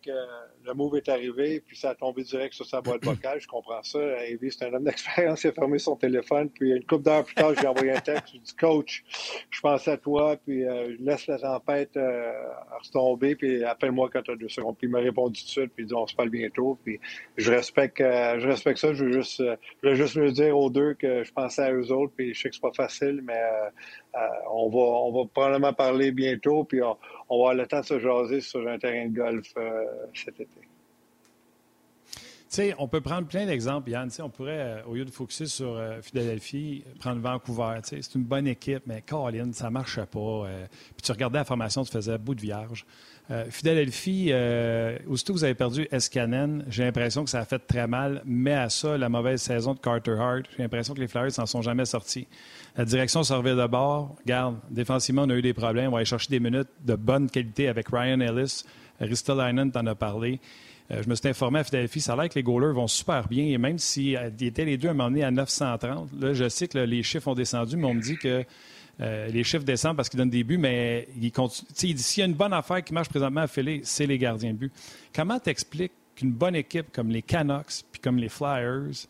[0.71, 3.41] le move est arrivé, puis ça a tombé direct sur sa boîte vocale.
[3.41, 3.99] Je comprends ça.
[4.25, 5.43] Evie, c'est un homme d'expérience.
[5.43, 6.49] Il a fermé son téléphone.
[6.49, 8.29] Puis une couple d'heures plus tard, j'ai envoyé un texte.
[8.33, 9.03] J'ai dit, coach,
[9.49, 12.31] je pense à toi, puis euh, laisse la tempête euh,
[12.81, 14.77] retomber, puis appelle-moi quand tu as deux secondes.
[14.77, 16.77] Puis il m'a répondu tout de suite, puis il dit, on se parle bientôt.
[16.83, 16.99] Puis
[17.35, 18.93] je respecte, euh, je respecte ça.
[18.93, 19.43] Je veux juste,
[19.83, 22.41] je veux juste lui dire aux deux que je pensais à eux autres, puis je
[22.41, 23.41] sais que c'est pas facile, mais
[24.51, 26.97] on va, on va probablement parler bientôt, puis on,
[27.31, 29.53] on va avoir le temps de se jaser sur un terrain de golf
[30.13, 30.59] cet été.
[32.77, 34.09] on peut prendre plein d'exemples, Yann.
[34.19, 37.79] on pourrait, euh, au lieu de focuser sur euh, Philadelphie, prendre Vancouver.
[37.83, 40.19] C'est une bonne équipe, mais Colin, ça ne marche pas.
[40.19, 40.65] Euh.
[40.67, 42.85] puis tu regardais la formation, tu faisais bout de vierge.
[43.49, 44.33] Philadelphie,
[45.07, 48.21] aussitôt que vous avez perdu Escanen, j'ai l'impression que ça a fait très mal.
[48.25, 51.45] Mais à ça, la mauvaise saison de Carter Hart, j'ai l'impression que les Flyers s'en
[51.45, 52.27] sont jamais sortis.
[52.75, 54.15] La direction se de bord.
[54.23, 55.87] Regarde, défensivement, on a eu des problèmes.
[55.87, 58.63] On va aller chercher des minutes de bonne qualité avec Ryan Ellis.
[58.99, 60.39] Ristolainen t'en a parlé.
[60.91, 63.27] Euh, je me suis informé à Philadelphie, ça a l'air que les goalers vont super
[63.27, 63.45] bien.
[63.45, 66.77] Et même s'ils euh, étaient les deux à un à 930, là, je sais que
[66.77, 68.43] les chiffres ont descendu, mais on me dit que
[68.99, 71.31] euh, les chiffres descendent parce qu'ils donnent des buts, mais il
[71.73, 74.57] s'il y a une bonne affaire qui marche présentement à Philly, c'est les gardiens de
[74.57, 74.73] but.
[75.13, 79.07] Comment t'expliques qu'une bonne équipe comme les Canucks puis comme les Flyers,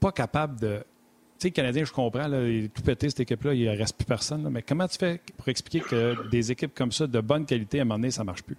[0.00, 0.84] pas capable de.
[1.38, 2.38] Tu sais, Canadiens, je comprends, là,
[2.72, 4.48] tout pété, cette équipe-là, il ne reste plus personne.
[4.50, 7.82] mais comment tu fais pour expliquer que des équipes comme ça, de bonne qualité, à
[7.82, 8.56] un moment donné, ça ne marche plus?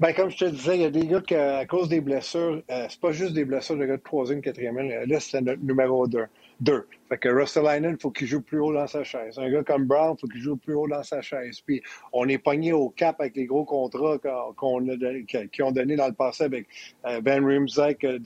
[0.00, 2.60] Ben, comme je te disais, il y a des gars qui, à cause des blessures,
[2.70, 4.76] euh, c'est pas juste des blessures de gars de troisième, quatrième.
[4.76, 6.24] Là, c'est notre numéro 2.
[6.60, 6.86] Deux.
[7.08, 9.38] Fait que Rustelainen, il faut qu'il joue plus haut dans sa chaise.
[9.38, 11.60] Un gars comme Brown, faut qu'il joue plus haut dans sa chaise.
[11.60, 11.82] Puis
[12.12, 14.16] on est pogné au cap avec les gros contrats
[14.56, 16.68] qu'on a donné, qui ont donné dans le passé avec
[17.06, 18.18] euh, Ben Rimzek, euh,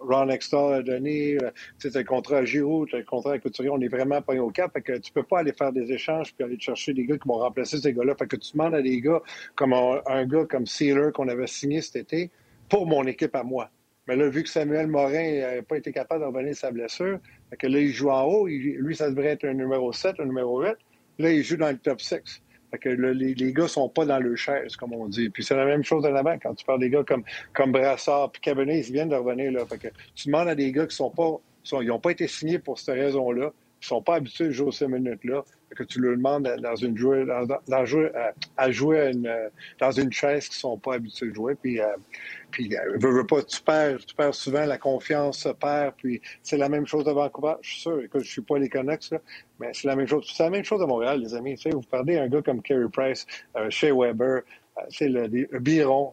[0.00, 1.38] Ron Extall a donné,
[1.78, 3.70] c'est un contrat à Giroud, un contrat à Couturier.
[3.70, 4.72] On est vraiment pogné au cap.
[4.72, 7.28] Fait que tu peux pas aller faire des échanges puis aller chercher des gars qui
[7.28, 8.14] vont remplacer ces gars-là.
[8.16, 9.20] Fait que tu demandes à des gars
[9.54, 12.30] comme un, gars comme Sealer qu'on avait signé cet été
[12.68, 13.70] pour mon équipe à moi.
[14.06, 17.18] Mais là, vu que Samuel Morin n'a pas été capable de revenir de sa blessure,
[17.58, 18.46] que là, il joue en haut.
[18.46, 20.76] lui, ça devrait être un numéro 7, un numéro 8.
[21.18, 22.42] Là, il joue dans le top 6.
[22.70, 25.30] Fait que les, les, gars sont pas dans le chaise, comme on dit.
[25.30, 28.32] Puis c'est la même chose en avant quand tu parles des gars comme, comme Brassard
[28.32, 29.64] puis Cabernet, ils viennent de revenir là.
[29.66, 31.36] Fait que tu demandes à des gars qui sont pas,
[31.80, 34.88] ils n'ont pas été signés pour cette raison-là, qui sont pas habitués à jouer ces
[34.88, 35.44] minutes-là
[35.74, 39.48] que tu leur demandes dans une jouer, dans, jouer, euh, à, jouer une, euh,
[39.80, 41.54] dans une chaise qu'ils sont pas habitués de jouer.
[41.54, 41.86] Puis, euh,
[42.50, 45.94] puis veux, pas, tu perds, tu perds souvent la confiance se perd.
[45.96, 47.54] Puis c'est la même chose de Vancouver.
[47.62, 48.00] Je suis sûr.
[48.00, 49.10] Écoute, je suis pas les Canucks,
[49.58, 50.30] mais c'est la même chose.
[50.34, 51.56] C'est la même chose de Montréal, les amis.
[51.56, 53.26] Tu sais, vous perdez un gars comme Kerry Price,
[53.70, 54.42] Shea Weber,
[54.90, 56.12] c'est le, Biron.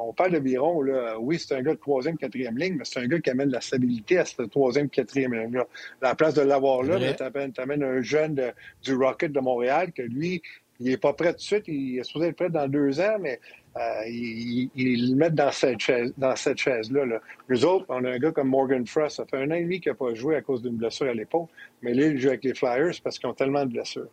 [0.00, 1.18] On parle de Biron, là.
[1.18, 3.54] oui, c'est un gars de troisième, quatrième ligne, mais c'est un gars qui amène de
[3.54, 5.66] la stabilité à cette troisième, quatrième ligne-là.
[6.02, 7.22] À la place de l'avoir là, tu
[7.58, 8.52] amènes, un jeune
[8.82, 10.42] du Rocket de Montréal que lui,
[10.78, 13.18] il n'est pas prêt tout de suite, il est supposé être prêt dans deux ans,
[13.20, 13.38] mais
[13.76, 14.70] euh, il,
[15.10, 17.04] le met dans cette chaise, dans cette chaise-là.
[17.04, 17.20] Là.
[17.48, 19.80] Nous autres, on a un gars comme Morgan Frost, ça fait un an et demi
[19.80, 21.46] qu'il n'a pas joué à cause d'une blessure à l'épaule,
[21.82, 24.08] mais là, il joue avec les Flyers parce qu'ils ont tellement de blessures.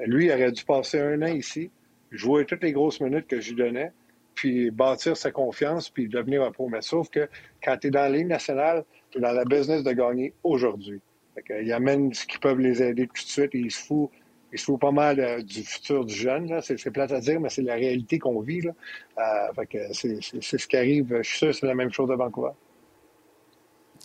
[0.00, 1.70] Lui, il aurait dû passer un an ici,
[2.12, 3.92] jouer toutes les grosses minutes que je lui donnais,
[4.34, 6.68] puis bâtir sa confiance, puis devenir un pro.
[6.68, 7.28] Mais sauf que
[7.62, 11.00] quand tu es dans la Ligue nationale, tu es dans la business de gagner aujourd'hui.
[11.48, 14.10] Ils amènent ce qui peuvent les aider tout de suite et ils se foutent,
[14.52, 16.60] ils se pas mal euh, du futur du jeune.
[16.60, 18.60] C'est plate à dire, mais c'est la réalité qu'on vit.
[18.60, 18.72] Là.
[19.18, 20.20] Euh, c'est
[20.58, 21.16] ce qui arrive.
[21.18, 22.50] Je suis sûr que c'est la même chose à Vancouver.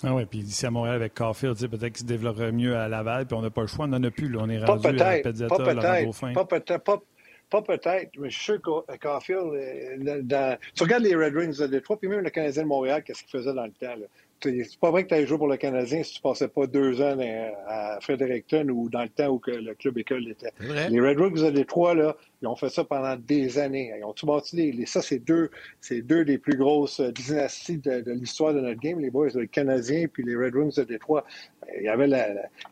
[0.04, 3.26] Ah oui, puis ici à Montréal avec Caulfield, peut-être qu'il se développerait mieux à Laval,
[3.26, 4.30] puis on n'a pas le choix, on n'en a plus.
[4.30, 4.40] Là.
[4.44, 7.02] On est rendu à Pezzetta, pas peut-être, pas peut-être, pas
[7.50, 10.58] peut-être, mais je suis sûr que Caulfield, euh, dans...
[10.76, 13.32] tu regardes les Red Wings de Détroit, puis même le Canadien de Montréal, qu'est-ce qu'il
[13.32, 13.96] faisait dans le temps.
[14.44, 17.02] C'est pas vrai que tu allais jouer pour le Canadien si tu passais pas deux
[17.02, 17.18] ans
[17.68, 20.52] à Fredericton ou dans le temps où le club école était.
[20.60, 23.92] Les Red Wings de Détroit, là, ils ont fait ça pendant des années.
[23.98, 25.50] Ils ont tout bâti les, ça, c'est deux,
[25.82, 30.06] c'est deux des plus grosses dynasties de, l'histoire de notre game, les boys, le Canadien
[30.08, 31.26] puis les Red Wings de Détroit.
[31.76, 32.28] Il y avait la,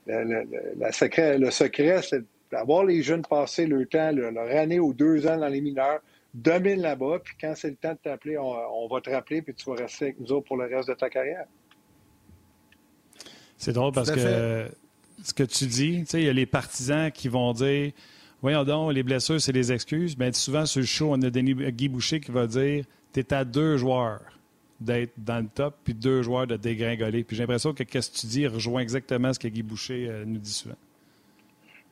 [0.05, 0.43] la,
[0.77, 2.23] la, secret, le secret, c'est
[2.55, 5.99] avoir les jeunes passer leur temps, leur, année ou deux ans dans les mineurs,
[6.33, 9.69] domine là-bas, puis quand c'est le temps de t'appeler, on, va te rappeler, puis tu
[9.69, 11.45] vas rester avec nous autres pour le reste de ta carrière.
[13.57, 14.67] C'est drôle parce que
[15.23, 17.91] ce que tu dis, tu sais, il y a les partisans qui vont dire
[18.41, 20.15] Voyons donc, les blessures, c'est des excuses.
[20.15, 23.33] Bien, souvent, sur le show, on a Denis Guy Boucher qui va dire Tu es
[23.33, 24.21] à deux joueurs
[24.79, 27.23] d'être dans le top, puis deux joueurs de dégringoler.
[27.23, 30.25] Puis j'ai l'impression que ce que tu dis rejoint exactement ce que Guy Boucher euh,
[30.25, 30.75] nous dit souvent.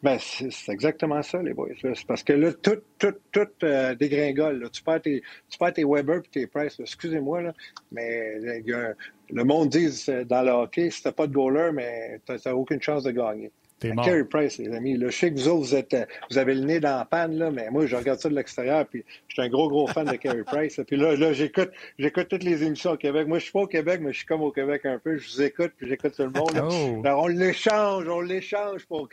[0.03, 1.69] Ben, c'est exactement ça, les boys.
[1.81, 4.69] C'est parce que là, tout, tout, tout euh, dégringole.
[4.69, 6.77] Tu, perds tes, tu perds tes Weber et tes Price.
[6.77, 7.53] Excusez-moi, là,
[7.89, 9.87] mais le monde dit
[10.27, 13.49] dans le hockey, si t'as pas de goaler, mais tu n'as aucune chance de gagner.
[13.91, 14.97] Carey Price, les amis.
[14.99, 17.37] je sais que vous autres, vous, êtes, euh, vous avez le nez dans la panne,
[17.37, 20.05] là, mais moi, je regarde ça de l'extérieur, puis je suis un gros, gros fan
[20.05, 20.79] de Carey Price.
[20.87, 23.27] Puis là, là j'écoute, j'écoute toutes les émissions au Québec.
[23.27, 25.17] Moi, je suis pas au Québec, mais je suis comme au Québec un peu.
[25.17, 26.51] Je vous écoute, puis j'écoute tout le monde.
[26.63, 27.01] Oh.
[27.05, 29.09] on l'échange, on l'échange pour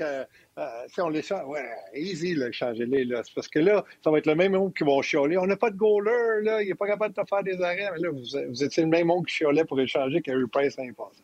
[0.58, 3.22] euh, si on l'échange, ouais, easy, là, changer-les, là.
[3.34, 5.38] parce que là, ça va être le même monde qui va chialer.
[5.38, 7.88] On n'a pas de goaler, là, il n'est pas capable de te faire des arrêts.
[7.94, 10.92] Mais là, vous, vous étiez le même monde qui chialait pour échanger qu'Harry Price l'année
[10.92, 11.22] passée.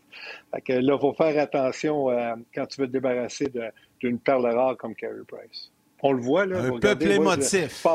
[0.55, 3.53] Fait que là, il faut faire attention euh, quand tu veux te débarrasser
[4.01, 5.70] d'une perle rare comme Carey Price.
[6.03, 6.61] On le voit, là.
[6.61, 7.87] Un peuple émotif.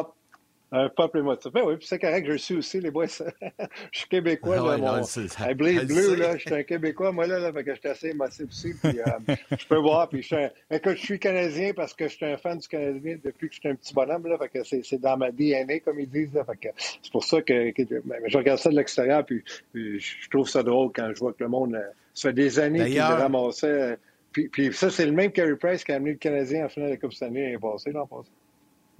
[0.73, 1.51] Un peuple émotif.
[1.51, 3.05] Ben oui, puis c'est correct, je le suis aussi, les boys.
[3.91, 5.53] je suis québécois, ah là, mon...
[5.53, 8.45] bleu, là, je suis un Québécois, moi, là, là fait que je suis assez émotif
[8.47, 10.49] aussi, puis euh, je peux voir, puis je suis un...
[10.69, 13.59] Écoute, je suis Canadien parce que je suis un fan du Canadien depuis que je
[13.59, 16.45] suis un petit bonhomme, là, fait que c'est dans ma DNA, comme ils disent, là,
[16.45, 19.43] fait que c'est pour ça que, je regarde ça de l'extérieur, puis,
[19.73, 21.81] je trouve ça drôle quand je vois que le monde, euh,
[22.13, 23.95] ça fait des années qu'il ramassait, euh,
[24.31, 26.91] puis, puis ça, c'est le même Carey Price qui a amené le Canadien en finale
[26.91, 28.29] de la Coupe Stanley l'année passée, l'an passé.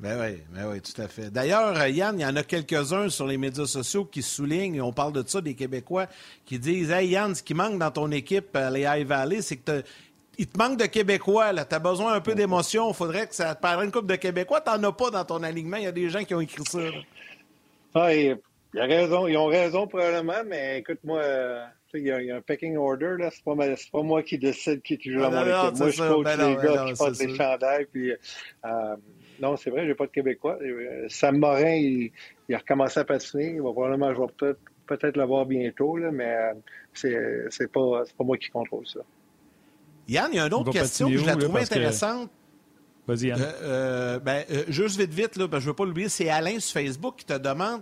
[0.02, 1.30] Ben oui, ben oui, tout à fait.
[1.30, 4.82] D'ailleurs, euh, Yann, il y en a quelques-uns sur les médias sociaux qui soulignent, et
[4.82, 6.08] on parle de ça, des Québécois,
[6.44, 9.58] qui disent Hey Yann, ce qui manque dans ton équipe, euh, les High Valley, c'est
[9.58, 9.84] que
[10.40, 11.66] il te manque de Québécois, là.
[11.66, 12.90] Tu as besoin un peu d'émotion.
[12.90, 14.62] Il faudrait que ça te parle une coupe de Québécois.
[14.62, 15.78] Tu n'en as pas dans ton alignement.
[15.78, 16.80] Il y a des gens qui ont écrit ça.
[17.94, 18.40] Ah, il
[18.76, 19.28] a raison.
[19.28, 21.20] Ils ont raison, probablement, mais écoute-moi.
[21.20, 23.30] Euh, il y, a, un pecking order, là.
[23.30, 25.78] C'est pas, pas moi qui décide qui joue dans mon équipe.
[25.78, 28.14] Moi, je coach ben les gars, je porte les chandails, puis
[29.42, 30.58] non, c'est vrai, j'ai pas de Québécois.
[30.62, 32.12] Euh, Sam Morin, il,
[32.54, 33.54] a recommencé à patiner.
[33.56, 36.54] Il va probablement, jouer peut-être peut le voir bientôt, là, mais euh,
[36.94, 39.00] c'est, c'est pas, pas moi qui contrôle ça.
[40.08, 42.30] Yann, il y a une autre question que je la trouve intéressante.
[43.08, 43.40] Vas-y, Yann.
[43.42, 46.80] Euh, ben, juste vite, vite, là, ben, je ne veux pas l'oublier, c'est Alain sur
[46.80, 47.82] Facebook qui te demande.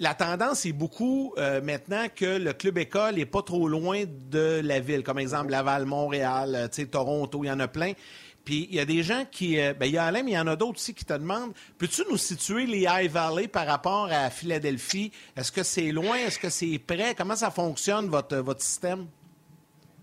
[0.00, 4.80] La tendance est beaucoup maintenant que le club école n'est pas trop loin de la
[4.80, 7.92] ville, comme exemple Laval, Montréal, Toronto, il y en a plein.
[8.44, 9.60] Puis il y a des gens qui.
[9.60, 11.12] Euh, ben, il y a Alain, mais il y en a d'autres aussi qui te
[11.12, 15.12] demandent peux-tu nous situer les High Valley par rapport à Philadelphie?
[15.36, 16.16] Est-ce que c'est loin?
[16.16, 17.14] Est-ce que c'est près?
[17.14, 19.06] Comment ça fonctionne, votre, votre système?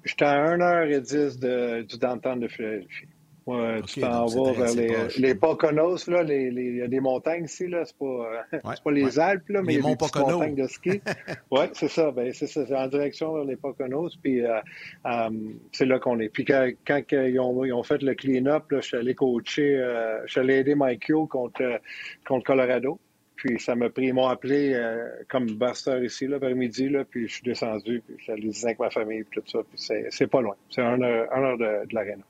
[0.03, 3.07] J'étais à 1h10 du downtown de Philadelphie.
[3.45, 6.99] Ouais, tu t'en vas vers les, les Poconos, là, les, les, il y a des
[6.99, 9.95] montagnes ici, là, c'est pas, c'est pas les Alpes, là, mais il y a des
[9.95, 10.99] petites montagnes de ski.
[11.51, 14.59] oui, c'est ça, ben, c'est ça, c'est en direction vers les Poconos, puis euh,
[15.05, 15.29] euh,
[15.71, 16.29] c'est là qu'on est.
[16.29, 20.25] Puis quand, quand ils, ont, ils, ont, fait le clean-up, je suis allé coacher, euh,
[20.25, 21.79] je suis allé aider Mike Yo contre,
[22.27, 22.99] contre Colorado.
[23.35, 27.05] Puis ça m'a pris, ils m'ont appelé euh, comme buster ici, là, vers midi, là,
[27.05, 29.77] puis je suis descendu, puis je suis allé avec ma famille, puis tout ça, puis
[29.77, 30.55] c'est, c'est pas loin.
[30.71, 32.23] C'est un heure, un heure de, de l'aréna.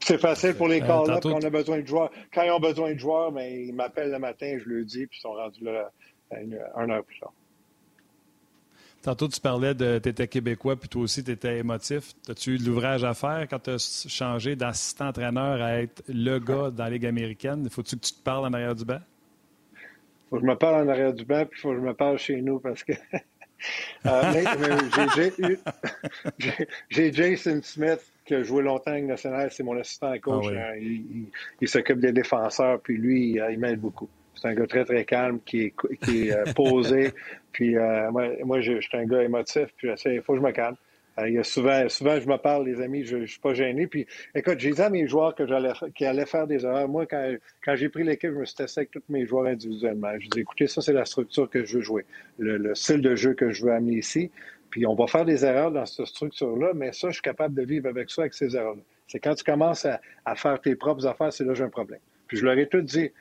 [0.00, 2.10] C'est facile pour les euh, call-up quand on a besoin de joueurs.
[2.32, 5.18] Quand ils ont besoin de joueurs, mais ils m'appellent le matin, je le dis, puis
[5.18, 5.90] ils sont rendus là
[6.40, 7.32] une, heure plus tard.
[9.02, 12.14] Tantôt, tu parlais de tu étais québécois, puis toi aussi, tu étais émotif.
[12.28, 16.70] As-tu eu de l'ouvrage à faire quand tu as changé d'assistant-entraîneur à être le gars
[16.70, 17.68] dans la Ligue américaine?
[17.68, 19.00] Faut-tu que tu te parles en arrière du banc?
[20.30, 22.18] Faut que je me parle en arrière du banc, puis faut que je me parle
[22.18, 22.92] chez nous parce que.
[24.06, 24.44] euh,
[26.88, 30.46] j'ai Jason Smith qui a joué longtemps avec nationale, c'est mon assistant coach.
[30.56, 31.28] Ah hein.
[31.60, 34.08] il, s'occupe des défenseurs, puis lui, il, m'aide beaucoup.
[34.34, 37.12] C'est un gars très, très calme, qui est, qui est euh, posé.
[37.52, 40.52] puis euh, moi, moi je, suis un gars émotif, puis il faut que je me
[40.52, 40.76] calme.
[41.18, 43.54] Euh, il y a souvent, souvent, je me parle, les amis, je ne suis pas
[43.54, 43.86] gêné.
[43.86, 46.88] Puis, écoute, j'ai dit à mes joueurs que j'allais, qui allaient faire des erreurs.
[46.88, 50.10] Moi, quand, quand j'ai pris l'équipe, je me suis testé avec tous mes joueurs individuellement.
[50.18, 52.04] Je dis, écoutez, ça, c'est la structure que je veux jouer,
[52.38, 54.30] le, le, style de jeu que je veux amener ici.
[54.74, 57.62] Puis on va faire des erreurs dans cette structure-là, mais ça, je suis capable de
[57.62, 58.82] vivre avec ça, avec ces erreurs-là.
[59.06, 62.00] C'est quand tu commences à, faire tes propres affaires, c'est là que j'ai un problème.
[62.26, 63.12] Puis je leur ai tout dit,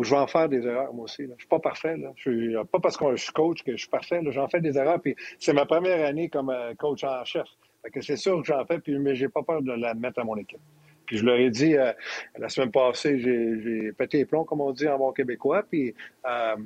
[0.00, 1.22] je vais en faire des erreurs, moi aussi.
[1.22, 1.96] Je suis pas parfait.
[1.96, 2.10] Là.
[2.16, 4.20] Je suis, pas parce que je suis coach que je suis parfait.
[4.30, 5.00] J'en fais des erreurs.
[5.00, 7.46] Puis c'est ma première année comme euh, coach en chef.
[7.92, 10.24] que c'est sûr que j'en fais, puis, mais j'ai pas peur de la mettre à
[10.24, 10.58] mon équipe.
[11.06, 11.92] Puis je leur ai dit, euh,
[12.36, 15.64] la semaine passée, j'ai pété les plombs, comme on dit en bon québécois.
[15.72, 16.56] Euh,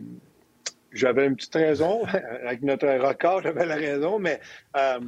[0.92, 2.04] j'avais une petite raison.
[2.44, 4.40] Avec notre record, j'avais la raison, mais
[4.76, 5.00] euh,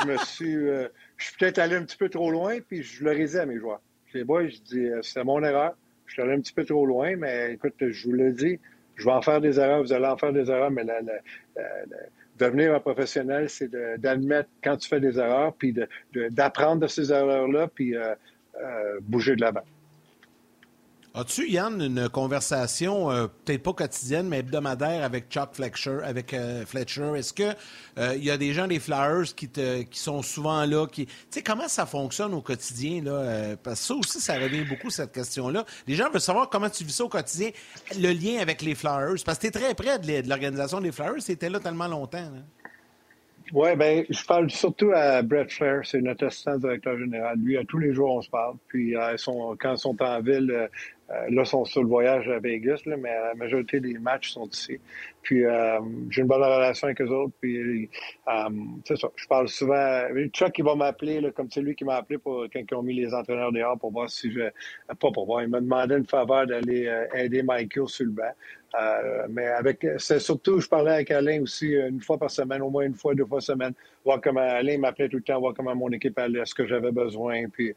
[0.00, 0.56] je me suis.
[0.56, 3.46] Euh, je suis peut-être allé un petit peu trop loin, puis je le ai à
[3.46, 3.80] mes joueurs.
[4.14, 5.74] Les boys, je dis, euh, c'est mon erreur.
[6.06, 8.58] Je suis allé un petit peu trop loin, mais écoute, je vous le dis,
[8.96, 11.00] je vais en faire des erreurs, vous allez en faire des erreurs, mais la,
[12.38, 15.74] devenir un professionnel, c'est d'admettre quand tu fais des erreurs, puis
[16.12, 17.94] d'apprendre de, de, ces erreurs-là, puis
[19.00, 19.62] bouger de l'avant.
[21.14, 25.98] As-tu, Yann, une conversation, euh, peut-être pas quotidienne, mais hebdomadaire avec Chuck Fletcher?
[26.04, 27.12] Avec, euh, Fletcher?
[27.16, 27.54] Est-ce qu'il
[27.98, 30.86] euh, y a des gens des Flyers qui, te, qui sont souvent là?
[30.90, 33.02] Tu sais, comment ça fonctionne au quotidien?
[33.02, 33.56] Là?
[33.62, 35.66] parce que ça aussi, ça revient beaucoup, cette question-là.
[35.86, 37.50] Les gens veulent savoir comment tu vis ça au quotidien,
[38.00, 39.22] le lien avec les Flyers.
[39.22, 41.20] Parce que tu es très près de l'organisation des Flyers.
[41.20, 42.30] C'était là tellement longtemps.
[43.52, 47.38] Oui, ben, je parle surtout à Brett Flair, c'est notre assistant directeur général.
[47.38, 48.56] Lui, à tous les jours, on se parle.
[48.68, 50.68] Puis, quand ils sont en ville, euh,
[51.08, 54.48] là, ils sont sur le voyage à Vegas, là, mais la majorité des matchs sont
[54.48, 54.78] ici.
[55.22, 55.78] Puis euh,
[56.10, 57.32] j'ai une bonne relation avec eux autres.
[57.40, 57.88] Puis
[58.28, 58.48] euh,
[58.84, 59.08] c'est ça.
[59.14, 60.08] Je parle souvent.
[60.32, 62.94] Chuck, il va m'appeler, comme c'est lui qui m'a appelé pour quand ils ont mis
[62.94, 64.50] les entraîneurs dehors pour voir si je.
[64.88, 65.42] Pas pour voir.
[65.42, 68.32] Il m'a demandé une faveur d'aller aider Michael sur le banc.
[68.80, 72.70] Euh, mais avec, c'est surtout, je parlais avec Alain aussi une fois par semaine, au
[72.70, 75.52] moins une fois, deux fois par semaine, voir comment Alain m'appelait tout le temps, voir
[75.52, 77.48] comment mon équipe allait, ce que j'avais besoin.
[77.52, 77.74] Puis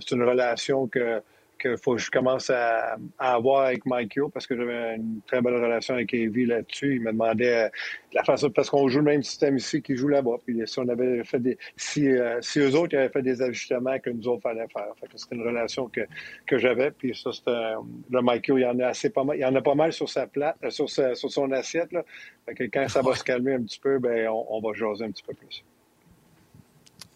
[0.00, 1.20] c'est une relation que
[1.58, 5.40] qu'il faut que je commence à, avoir avec Mike Yo parce que j'avais une très
[5.40, 6.96] belle relation avec Evie là-dessus.
[6.96, 7.68] Il me demandait euh,
[8.12, 10.36] la façon parce qu'on joue le même système ici qu'il joue là-bas.
[10.44, 13.98] Puis si on avait fait des si, euh, si eux autres avaient fait des ajustements
[13.98, 14.92] que nous autres fallait faire.
[15.00, 16.02] Fait que c'était une relation que,
[16.46, 16.90] que j'avais.
[16.90, 17.72] Puis ça, c'était
[18.10, 19.36] le Mike Yo, il y en a assez pas mal.
[19.36, 21.92] Il y en a pas mal sur sa plate, euh, sur, sur son assiette.
[21.92, 22.04] Là.
[22.46, 25.04] Fait que quand ça va se calmer un petit peu, ben on, on va jaser
[25.04, 25.64] un petit peu plus.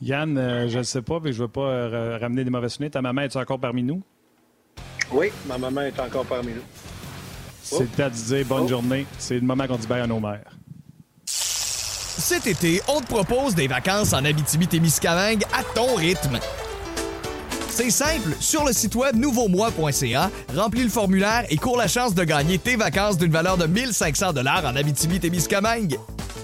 [0.01, 2.69] Yann, euh, je ne sais pas, mais je ne veux pas euh, ramener des mauvais
[2.69, 2.93] souvenirs.
[2.93, 4.03] Ta maman est encore parmi nous?
[5.13, 6.63] Oui, ma maman est encore parmi nous.
[7.63, 8.69] C'est le temps de dire bonne oh.
[8.69, 9.07] journée.
[9.19, 10.59] C'est le moment qu'on dit bye à nos mères.
[11.27, 16.39] Cet été, on te propose des vacances en Abitibi-Témiscamingue à ton rythme.
[17.71, 22.25] C'est simple, sur le site web nouveaumois.ca, remplis le formulaire et cours la chance de
[22.25, 25.97] gagner tes vacances d'une valeur de 1500 dollars en Abitibi-Témiscamingue.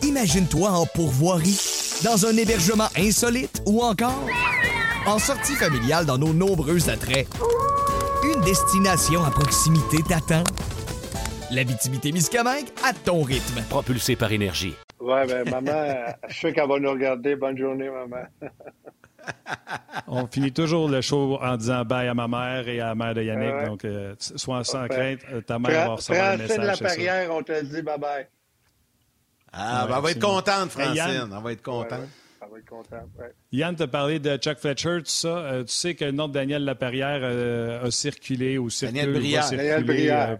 [0.02, 1.58] Imagine-toi en pourvoirie,
[2.04, 4.28] dans un hébergement insolite ou encore
[5.06, 7.26] en sortie familiale dans nos nombreux attraits.
[8.24, 10.44] Une destination à proximité t'attend.
[11.50, 13.62] L'Abitibi-Témiscamingue à ton rythme.
[13.68, 14.74] Propulsé par énergie.
[14.98, 17.36] Ouais, ben maman, je sais qu'elle va nous regarder.
[17.36, 18.24] Bonne journée, maman.
[20.06, 23.14] On finit toujours le show en disant bye à ma mère et à la mère
[23.14, 23.66] de Yannick.
[23.66, 26.58] Donc, euh, sois sans crainte, euh, ta mère va recevoir un message.
[26.58, 28.26] de la Perrière, on te dit bye bye.
[29.52, 31.30] Ah, ben, elle va être contente, Francine.
[31.30, 32.08] Elle va être contente.
[32.44, 33.10] Elle va être contente,
[33.52, 35.38] Yann t'a parlé de Chuck Fletcher, tout ça.
[35.38, 37.24] Euh, tu sais que le nom de Daniel Laperrière
[37.82, 38.98] a circulé ou circule.
[38.98, 39.50] Daniel Brière.
[39.50, 39.84] Daniel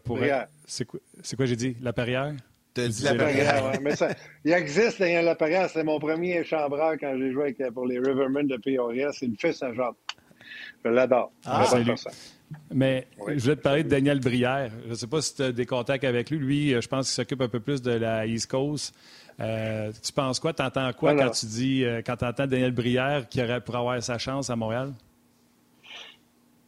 [0.05, 0.49] Brière.
[0.67, 1.01] C'est quoi,
[1.37, 1.77] quoi j'ai dit?
[1.81, 2.35] Laperrière?
[2.77, 4.09] Laperrière, Mais ça,
[4.45, 5.71] il existe, Daniel Laperrière.
[5.71, 9.13] C'est mon premier chambreur quand j'ai joué pour les Rivermen de Peoria.
[9.13, 9.95] C'est le fils Saint-Jean.
[10.85, 11.33] Je l'adore.
[11.47, 11.67] Ah,
[12.73, 14.71] Mais je voulais te parler de Daniel Brière.
[14.85, 16.39] Je ne sais pas si tu as des contacts avec lui.
[16.39, 18.95] Lui, je pense qu'il s'occupe un peu plus de la East Coast.
[19.41, 20.53] Euh, tu penses quoi?
[20.53, 23.77] Tu entends quoi quand tu dis, euh, quand tu entends Daniel Brière qui aurait pour
[23.77, 24.93] avoir sa chance à Montréal?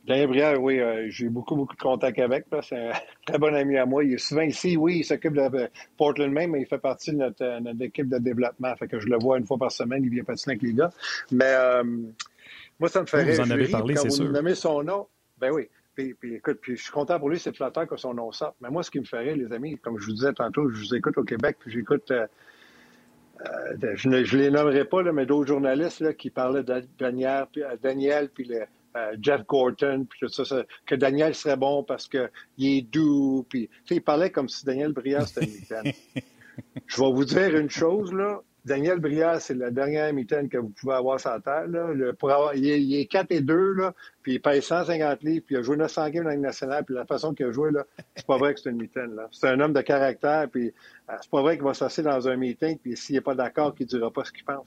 [0.04, 2.46] Daniel Brière, oui, euh, j'ai beaucoup, beaucoup de contacts avec.
[2.62, 2.92] C'est un
[3.26, 4.04] très bon ami à moi.
[4.04, 7.16] Il est souvent ici, oui, il s'occupe de Portland même, mais il fait partie de
[7.16, 8.74] notre, équipe de développement.
[8.76, 10.90] Fait que je le vois une fois par semaine, il vient patiner avec les gars.
[11.32, 11.54] Mais
[12.78, 13.34] moi, ça me fait rire.
[13.34, 14.30] Vous en avez parlé, c'est sûr.
[14.30, 15.06] Vous son nom,
[15.38, 15.68] ben oui.
[15.94, 18.54] Puis, écoute, puis je suis content pour lui, c'est flatteur que son nom sorte.
[18.60, 20.94] Mais moi, ce qui me rire, les amis, comme je vous disais tantôt, je vous
[20.94, 22.12] écoute au Québec, puis j'écoute...
[23.94, 27.46] je ne je les nommerai pas, là, mais d'autres journalistes là, qui parlaient de Daniel,
[27.52, 28.62] puis, Daniel, puis le,
[28.96, 32.30] euh, Jeff Gorton, puis tout ça, que Daniel serait bon parce qu'il
[32.60, 35.92] est doux, puis il parlait comme si Daniel Brière c'était une
[36.86, 38.40] Je vais vous dire une chose, là.
[38.66, 41.68] Daniel Brière, c'est la dernière mitaine que vous pouvez avoir sur la terre.
[41.68, 42.12] Là.
[42.18, 45.58] pour avoir, il, est, 4 et 2, là, puis il paye 150 livres, puis il
[45.58, 47.84] a joué 900 games dans la nationale, puis la façon qu'il a joué, là,
[48.16, 49.14] c'est pas vrai que c'est une mitaine.
[49.14, 49.28] Là.
[49.30, 50.72] C'est un homme de caractère, puis
[51.08, 53.72] euh, c'est pas vrai qu'il va s'asseoir dans un meeting, puis s'il n'est pas d'accord,
[53.72, 54.66] qu'il ne dira pas ce qu'il pense.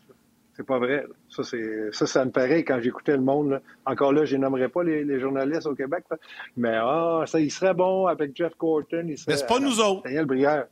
[0.54, 1.06] C'est pas vrai.
[1.30, 3.62] Ça, c'est, ça, ça me paraît quand j'écoutais le monde.
[3.86, 6.06] Encore là, je nommerai pas les, journalistes au Québec,
[6.56, 9.06] mais ah, ça, il serait bon avec Jeff Corton.
[9.08, 10.04] Il serait, mais c'est pas nous autres.
[10.04, 10.68] Daniel Brière.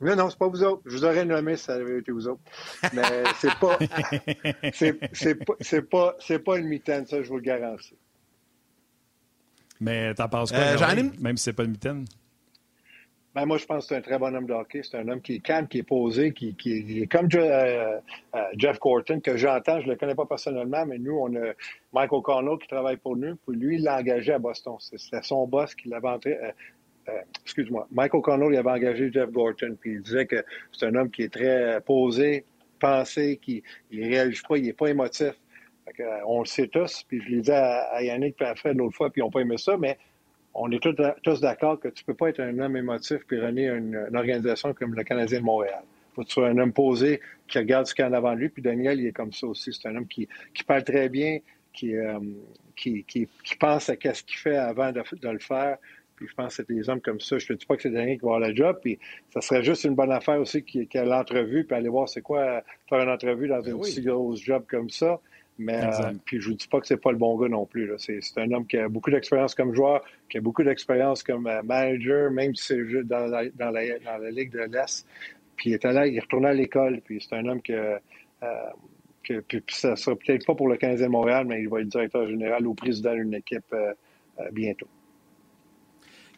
[0.00, 0.82] Mais non, c'est pas vous autres.
[0.84, 2.42] Je vous aurais nommé si ça avait été vous autres.
[2.92, 3.02] Mais
[3.38, 3.78] c'est pas,
[4.72, 7.96] c'est, c'est pas, c'est pas, c'est pas une mitaine, ça, je vous le garantis.
[9.80, 12.04] Mais t'en penses quoi, euh, même si c'est pas une mitaine?
[13.36, 14.80] Ben, moi, je pense que c'est un très bon homme de hockey.
[14.82, 17.98] C'est un homme qui est calme, qui est posé, qui, qui est comme euh,
[18.34, 19.78] euh, Jeff Corton, que j'entends.
[19.80, 21.52] Je ne le connais pas personnellement, mais nous, on a
[21.92, 23.36] Mike O'Connell qui travaille pour nous.
[23.46, 24.76] Puis lui, il l'a engagé à Boston.
[24.78, 26.38] C'était son boss qui l'avait entré.
[26.42, 26.50] Euh,
[27.42, 27.86] excuse-moi.
[27.90, 29.76] Mike O'Connell, il avait engagé Jeff Gorton.
[29.80, 32.44] Puis il disait que c'est un homme qui est très posé,
[32.78, 35.32] pensé, qui ne réagit pas, il n'est pas émotif.
[36.26, 37.04] on le sait tous.
[37.08, 39.40] Puis je l'ai dit à, Yannick et à Fred l'autre fois, puis ils n'ont pas
[39.40, 39.98] aimé ça, mais
[40.58, 43.66] on est tous, d'accord que tu ne peux pas être un homme émotif puis runner
[43.66, 45.82] une, organisation comme le Canadien de Montréal.
[45.84, 48.14] Il faut que tu sois un homme posé qui regarde ce qu'il y a en
[48.14, 48.48] avant de lui.
[48.48, 49.70] Puis Daniel, il est comme ça aussi.
[49.74, 50.26] C'est un homme qui,
[50.66, 51.40] parle très bien,
[51.84, 52.20] euh,
[52.74, 53.28] qui,
[53.60, 55.76] pense à ce qu'il fait avant de, le faire.
[56.16, 57.38] Puis je pense que c'est des hommes comme ça.
[57.38, 58.78] Je ne te dis pas que c'est Daniel qui va avoir le job.
[58.82, 58.98] Puis
[59.32, 62.22] ça serait juste une bonne affaire aussi qu'il y ait l'entrevue, puis aller voir c'est
[62.22, 65.20] quoi faire une entrevue dans ben une si grosse job comme ça.
[65.58, 67.90] Mais euh, puis je vous dis pas que c'est pas le bon gars non plus.
[67.98, 71.62] C'est, un homme qui a beaucoup d'expérience comme joueur, qui a beaucoup d'expérience comme euh,
[71.62, 75.06] manager, même si c'est dans la, dans, la, dans la Ligue de l'Est.
[75.56, 77.00] Puis il est allé, il retourné à l'école.
[77.02, 77.72] Puis c'est un homme que,
[78.42, 78.70] euh,
[79.24, 81.88] que puis, ça sera peut-être pas pour le 15e de Montréal, mais il va être
[81.88, 83.74] directeur général ou président d'une équipe
[84.52, 84.88] bientôt.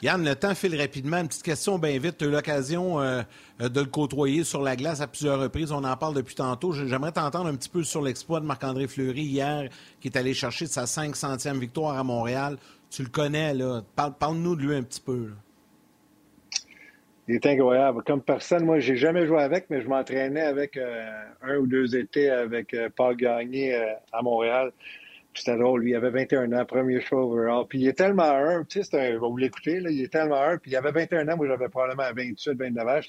[0.00, 1.18] Yann, le temps file rapidement.
[1.18, 2.18] Une petite question bien vite.
[2.18, 3.22] Tu as eu l'occasion euh,
[3.60, 5.72] euh, de le côtoyer sur la glace à plusieurs reprises.
[5.72, 6.70] On en parle depuis tantôt.
[6.72, 9.68] J'aimerais t'entendre un petit peu sur l'exploit de Marc-André Fleury hier,
[10.00, 12.58] qui est allé chercher sa 500e victoire à Montréal.
[12.90, 13.82] Tu le connais, là.
[13.96, 15.30] Parle-nous de lui un petit peu.
[17.26, 18.04] Il est incroyable.
[18.04, 21.10] Comme personne, moi, j'ai jamais joué avec, mais je m'entraînais avec euh,
[21.42, 23.74] un ou deux étés avec Paul Gagné
[24.12, 24.72] à Montréal.
[25.34, 27.66] C'était drôle, lui, il avait 21 ans, premier show overall.
[27.68, 30.58] Puis il est tellement un, tu sais, vous l'écouter, là, il est tellement un.
[30.58, 33.00] Puis il avait 21 ans, moi j'avais probablement 28, 29 ans.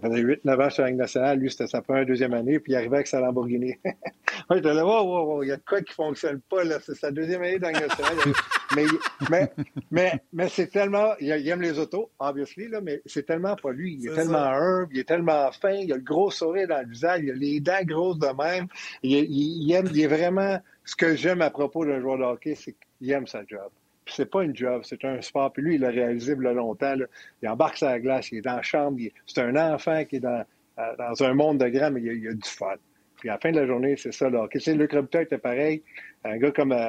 [0.00, 1.38] Ça faisait 8-9 ans sur la Ligue nationale.
[1.38, 3.74] Lui, c'était sa première, deuxième année, puis il arrivait avec sa Lamborghini.
[3.84, 6.78] Moi, j'étais là, wow, wow, wow, il y a de quoi qui fonctionne pas, là.
[6.84, 8.34] C'est sa deuxième année dans la Ligue nationale.
[8.76, 8.84] mais,
[9.30, 9.52] mais,
[9.90, 13.98] mais, mais c'est tellement, il, aime les autos, obviously, là, mais c'est tellement pas lui.
[14.00, 16.88] Il est, tellement humble, il est tellement fin, il a le gros sourire dans le
[16.88, 18.68] visage, il a les dents grosses de même.
[19.02, 22.54] Il, il aime, il est vraiment, ce que j'aime à propos d'un joueur de hockey,
[22.54, 23.70] c'est qu'il aime sa job
[24.08, 25.52] c'est pas une job, c'est un sport.
[25.52, 26.94] Puis lui, il l'a réalisé il longtemps.
[27.42, 28.98] Il embarque sur la glace, il est dans la chambre.
[29.26, 30.44] C'est un enfant qui est dans,
[30.78, 32.76] euh, dans un monde de grands, mais il a, a, du fun.
[33.18, 34.30] Puis à la fin de la journée, c'est ça.
[34.30, 34.46] Là.
[34.50, 35.82] Tu Luc Robitaille était pareil.
[36.24, 36.86] Un gars comme euh,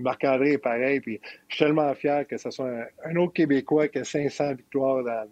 [0.00, 1.00] Marc-André est pareil.
[1.00, 2.70] Puis je suis tellement fier que ce soit
[3.04, 5.26] un, autre Québécois qui a 500 victoires dans,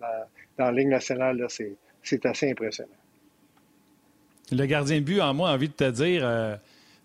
[0.58, 1.46] la Ligue nationale.
[2.02, 2.90] C'est assez impressionnant.
[4.52, 6.22] Le gardien de but, en moi, a envie de te dire...
[6.24, 6.56] Euh,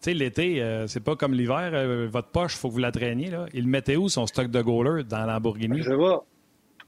[0.02, 1.72] sais, l'été, euh, c'est pas comme l'hiver.
[1.74, 3.30] Euh, votre poche, il faut que vous la traîniez.
[3.30, 3.46] Là.
[3.54, 5.82] Il mettait où son stock de goalers dans Lamborghini?
[5.82, 6.26] Je vois.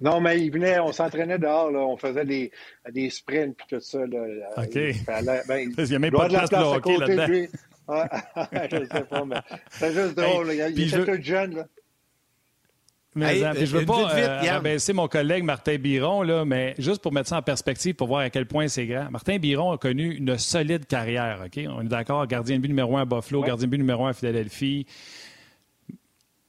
[0.01, 2.51] Non, mais il venait, on s'entraînait dehors, là, on faisait des,
[2.91, 3.99] des sprints et tout ça.
[3.99, 4.25] Là.
[4.57, 4.75] OK.
[4.75, 7.47] Il, ben, il n'y a même pas de place, pour hockey là-dedans.
[8.71, 9.35] je ne sais pas, mais
[9.69, 10.51] c'est juste drôle.
[10.53, 11.55] il, il était tout jeune.
[11.55, 11.67] Là.
[13.13, 17.39] Mais, je veux pas euh, mon collègue Martin Biron, là, mais juste pour mettre ça
[17.39, 19.11] en perspective, pour voir à quel point c'est grand.
[19.11, 21.43] Martin Biron a connu une solide carrière.
[21.45, 21.61] ok?
[21.67, 24.11] On est d'accord, gardien de but numéro un à Buffalo, gardien de but numéro un
[24.11, 24.85] à Philadelphie.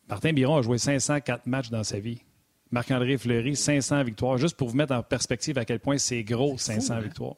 [0.09, 2.23] Martin Biron a joué 504 matchs dans sa vie.
[2.71, 4.39] Marc-André Fleury, 500 victoires.
[4.39, 7.01] Juste pour vous mettre en perspective à quel point c'est gros, 500 hein?
[7.01, 7.37] victoires.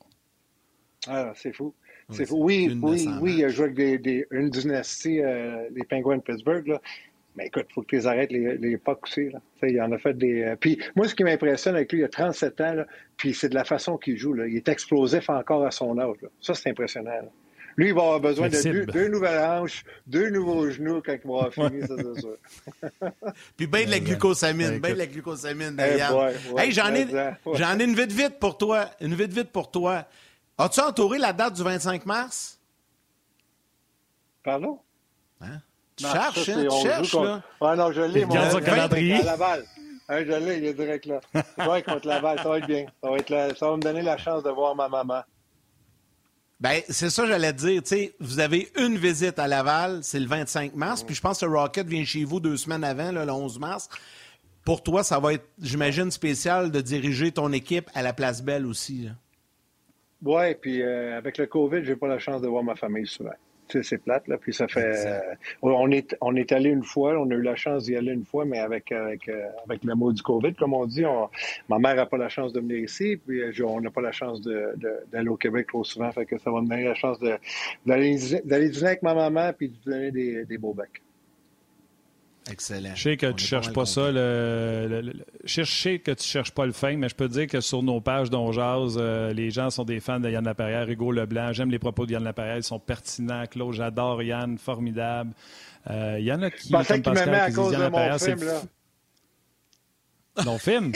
[1.06, 1.74] Ah, c'est fou.
[2.10, 2.36] C'est fou.
[2.38, 6.66] Oui, oui, oui, il a joué avec des, une dynastie, euh, les Penguins de Pittsburgh.
[6.66, 6.80] Là.
[7.36, 9.30] Mais écoute, il faut que tu les arrêtes l'époque aussi.
[9.30, 9.40] Là.
[9.62, 10.42] Il en a fait des.
[10.42, 13.48] Euh, puis moi, ce qui m'impressionne avec lui, il a 37 ans, là, puis c'est
[13.48, 14.34] de la façon qu'il joue.
[14.34, 14.46] Là.
[14.46, 16.16] Il est explosif encore à son âge.
[16.22, 16.28] Là.
[16.40, 17.10] Ça, c'est impressionnant.
[17.76, 21.46] Lui, il va avoir besoin de deux, nouvelles hanches, deux nouveaux genoux quand il va
[21.46, 22.36] avoir fini, ça, c'est sûr.
[23.56, 26.00] puis bien de la glucosamine, bien de la glucosamine, hey,
[26.56, 27.08] hey, j'en ai,
[27.54, 28.90] j'en ai une vite vite pour toi.
[29.00, 30.06] Une vite vite pour toi.
[30.56, 32.60] As-tu entouré la date du 25 mars?
[34.44, 34.78] Pardon?
[35.40, 35.60] Hein?
[35.96, 36.66] Tu cherches, hein?
[36.68, 37.42] Tu cherches, là.
[37.60, 39.14] Ah non, je l'ai, mon calendrier.
[39.20, 39.64] À Laval.
[40.08, 41.20] Hein, je l'ai, il est direct là.
[41.68, 42.86] Ouais, contre Laval, ça va être bien.
[43.02, 45.22] Ça va, être ça va me donner la chance de voir ma maman.
[46.60, 47.82] Ben, c'est ça, j'allais te dire.
[47.84, 51.46] sais, vous avez une visite à Laval, c'est le 25 mars, puis je pense que
[51.46, 53.88] Rocket vient chez vous deux semaines avant, là, le 11 mars.
[54.64, 58.66] Pour toi, ça va être, j'imagine, spécial de diriger ton équipe à la Place Belle
[58.66, 59.08] aussi.
[60.22, 63.34] Oui, puis euh, avec le COVID, j'ai pas la chance de voir ma famille souvent
[63.68, 64.36] c'est plate, là.
[64.38, 65.06] Puis ça fait.
[65.06, 65.20] Euh,
[65.62, 68.24] on, est, on est allé une fois, on a eu la chance d'y aller une
[68.24, 71.04] fois, mais avec, avec, euh, avec le mot du COVID, comme on dit,
[71.68, 74.12] ma mère n'a pas la chance de venir ici, puis euh, on n'a pas la
[74.12, 76.10] chance d'aller au Québec trop souvent.
[76.12, 77.18] Fait que ça va me donner la chance
[77.86, 81.03] d'aller dîner avec ma maman puis de donner des, des beaux becs.
[82.50, 82.94] Excellent.
[82.94, 84.10] Je sais que tu cherches pas, ça.
[84.12, 85.14] Le,
[85.44, 87.82] Je sais que tu cherches pas le fin, mais je peux te dire que sur
[87.82, 91.52] nos pages dont euh, les gens sont des fans de Yann Laperrière, Hugo Leblanc.
[91.52, 92.58] J'aime les propos de Yann Laperrière.
[92.58, 93.46] Ils sont pertinents.
[93.46, 94.58] Claude, j'adore Yann.
[94.58, 95.32] Formidable.
[95.90, 96.68] Euh, il y en a qui.
[96.68, 98.62] Je pensais qu'il m'aimait à cause de mon film, là.
[100.44, 100.92] Mon film?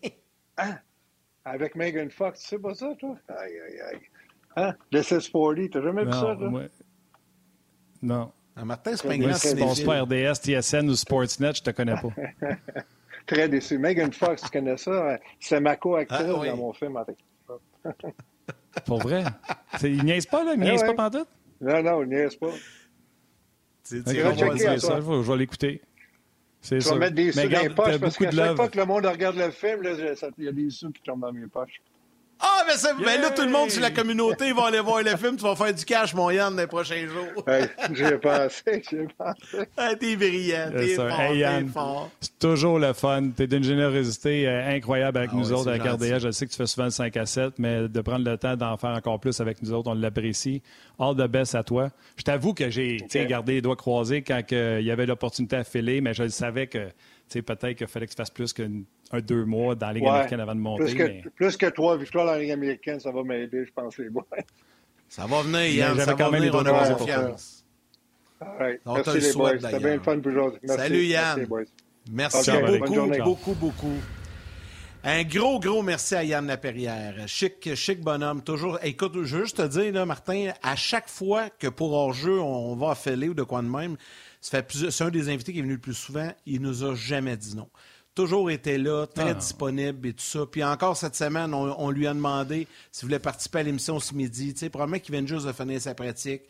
[0.58, 0.78] hein?
[1.44, 3.16] Avec Megan Fox, tu sais pas ça, toi?
[3.28, 4.00] Aïe, aïe, aïe.
[4.56, 4.74] Hein?
[4.92, 6.62] This is 40, t'as jamais vu ça, toi?
[8.02, 8.32] Non.
[8.56, 12.10] Un Martin Spengler, c'est pas RDS, TSN ou Sportsnet, je te connais pas.
[13.26, 13.78] Très déçu.
[13.78, 15.18] Megan Fox, tu connais ça?
[15.40, 16.98] C'est ma co-actrice ah, dans mon film.
[18.86, 19.24] Pour vrai?
[19.82, 20.54] Il niaise pas, là?
[20.54, 21.28] Il niaise pas pantoute?
[21.60, 22.50] Non, non, il niaise pas.
[23.88, 25.82] Tu ça, je vais l'écouter.
[26.60, 26.90] C'est ça.
[26.90, 29.06] Tu vas mettre des sous dans les poches parce qu'à chaque fois que le monde
[29.06, 29.82] regarde le film,
[30.38, 31.80] il y a des sous qui tombent dans mes poches.
[32.44, 35.16] Ah, mais, ça, ben là, tout le monde sur la communauté va aller voir le
[35.16, 35.36] film.
[35.36, 37.44] Tu vas faire du cash, mon Yann, dans les prochains jours.
[37.46, 39.68] hey, j'ai pensé, j'ai pensé.
[39.76, 42.10] Ah, t'es brillant, t'es fort, hey, Yann, fort.
[42.20, 43.30] C'est toujours le fun.
[43.36, 46.18] T'es d'une générosité euh, incroyable avec ah nous autres, avec RDA.
[46.18, 48.56] Je sais que tu fais souvent le 5 à 7, mais de prendre le temps
[48.56, 50.62] d'en faire encore plus avec nous autres, on l'apprécie.
[50.98, 51.90] All the best à toi.
[52.16, 56.00] Je t'avoue que j'ai gardé les doigts croisés quand il y avait l'opportunité à filer,
[56.00, 56.88] mais je savais que
[57.40, 58.52] peut-être qu'il fallait que tu fasses plus
[59.20, 60.84] deux mois dans la Ligue américaine avant de monter.
[60.84, 63.98] Plus que, plus que trois victoires dans la Ligue américaine, ça va m'aider, je pense,
[63.98, 64.24] les boys.
[65.08, 65.96] Ça va venir, Yann.
[65.96, 67.36] J'avais quand même les doigts croisés pour toi.
[68.58, 68.80] Right.
[68.86, 69.52] Merci les boys.
[69.60, 70.60] C'était bien le fun pour aujourd'hui.
[70.64, 71.46] Salut Yann.
[72.10, 73.96] Merci, beaucoup, beaucoup, beaucoup.
[75.04, 77.26] Un gros, gros merci à Yann Laperrière.
[77.26, 78.42] Chic, chic bonhomme.
[78.42, 78.78] Toujours.
[78.84, 82.76] Écoute, je veux juste te dire, là, Martin, à chaque fois que pour hors-jeu, on
[82.76, 83.96] va affiler ou de quoi de même,
[84.40, 86.30] c'est un des invités qui est venu le plus souvent.
[86.46, 87.68] Il nous a jamais dit non.
[88.14, 89.34] Toujours été là, très ah.
[89.34, 90.40] disponible et tout ça.
[90.44, 94.52] Puis encore cette semaine, on, lui a demandé s'il voulait participer à l'émission ce midi.
[94.52, 96.42] Tu sais, probablement qu'il vient juste de finir sa pratique.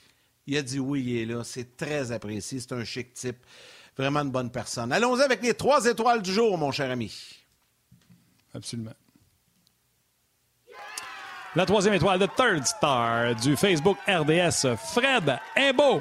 [0.47, 1.45] Il a dit oui, il est là.
[1.45, 2.59] C'est très apprécié.
[2.59, 3.39] C'est un chic type.
[3.97, 4.91] Vraiment une bonne personne.
[4.93, 7.15] Allons-y avec les trois étoiles du jour, mon cher ami.
[8.55, 8.95] Absolument.
[11.55, 16.01] La troisième étoile de Third Star du Facebook RDS, Fred Imbeau.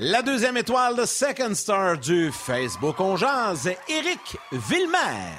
[0.00, 5.32] La deuxième étoile de Second Star du Facebook On Jazz, Éric Villemer.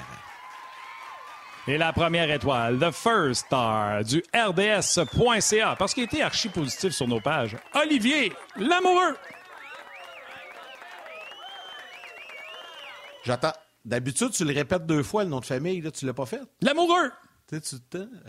[1.66, 7.08] Et la première étoile, The First Star du RDS.ca, parce qu'il était archi positif sur
[7.08, 9.16] nos pages, Olivier Lamoureux.
[13.24, 13.52] J'attends.
[13.86, 15.80] D'habitude, tu le répètes deux fois, le nom de famille.
[15.80, 16.42] Là, tu l'as pas fait?
[16.60, 17.10] L'amoureux!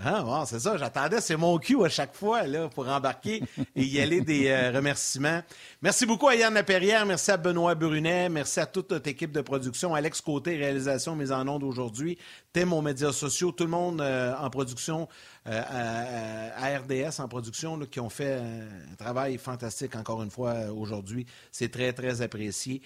[0.03, 3.43] Ah, c'est ça, j'attendais, c'est mon cue à chaque fois là, pour embarquer
[3.75, 5.41] et y aller des euh, remerciements.
[5.81, 9.41] Merci beaucoup à Yann Laperrière, merci à Benoît Brunet, merci à toute notre équipe de
[9.41, 12.17] production, Alex Côté, réalisation mise en onde aujourd'hui,
[12.53, 15.07] Tim aux médias sociaux, tout le monde euh, en production,
[15.45, 21.25] à, RDS en production, qui ont fait un travail fantastique encore une fois aujourd'hui.
[21.51, 22.81] C'est très, très apprécié.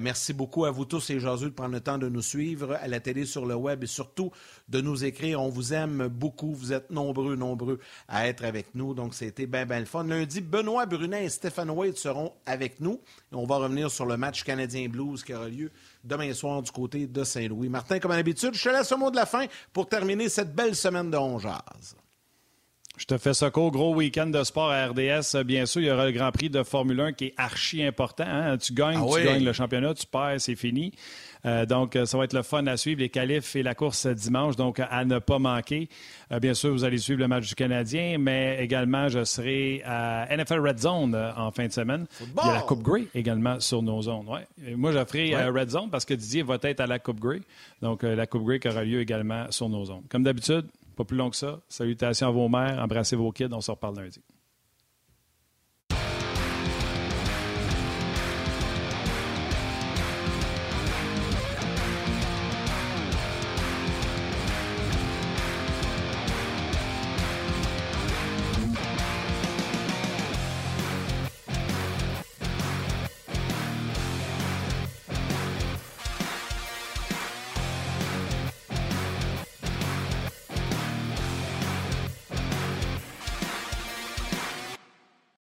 [0.00, 2.88] merci beaucoup à vous tous et Jésus de prendre le temps de nous suivre à
[2.88, 4.30] la télé, sur le web et surtout
[4.68, 5.42] de nous écrire.
[5.42, 6.54] On vous aime beaucoup.
[6.54, 7.78] Vous êtes nombreux, nombreux
[8.08, 8.94] à être avec nous.
[8.94, 10.04] Donc, c'était bien, bien le fun.
[10.04, 13.00] Lundi, Benoît Brunet et Stéphane Wade seront avec nous.
[13.32, 15.70] on va revenir sur le match Canadien Blues qui aura lieu
[16.08, 17.68] demain soir du côté de Saint-Louis.
[17.68, 20.74] Martin, comme d'habitude, je te laisse le mot de la fin pour terminer cette belle
[20.74, 21.46] semaine de 11
[22.98, 25.44] je te fais ça Gros week-end de sport à RDS.
[25.44, 28.24] Bien sûr, il y aura le Grand Prix de Formule 1 qui est archi important.
[28.26, 28.58] Hein.
[28.58, 30.92] Tu gagnes, ah tu gagnes le championnat, tu perds, c'est fini.
[31.46, 34.06] Euh, donc, euh, ça va être le fun à suivre, les qualifs et la course
[34.06, 35.88] dimanche, donc à ne pas manquer.
[36.32, 40.26] Euh, bien sûr, vous allez suivre le match du Canadien, mais également, je serai à
[40.36, 42.06] NFL Red Zone en fin de semaine.
[42.20, 44.26] Il y a la Coupe Grey également sur nos zones.
[44.28, 44.46] Ouais.
[44.76, 47.40] moi, je ferai Red Zone parce que Didier va être à la Coupe Grey.
[47.82, 50.02] Donc, la Coupe Grey qui aura lieu également sur nos zones.
[50.08, 50.66] Comme d'habitude,
[50.98, 51.60] pas plus long que ça.
[51.68, 54.20] Salutations à vos mères, embrassez vos kids, on se reparle lundi.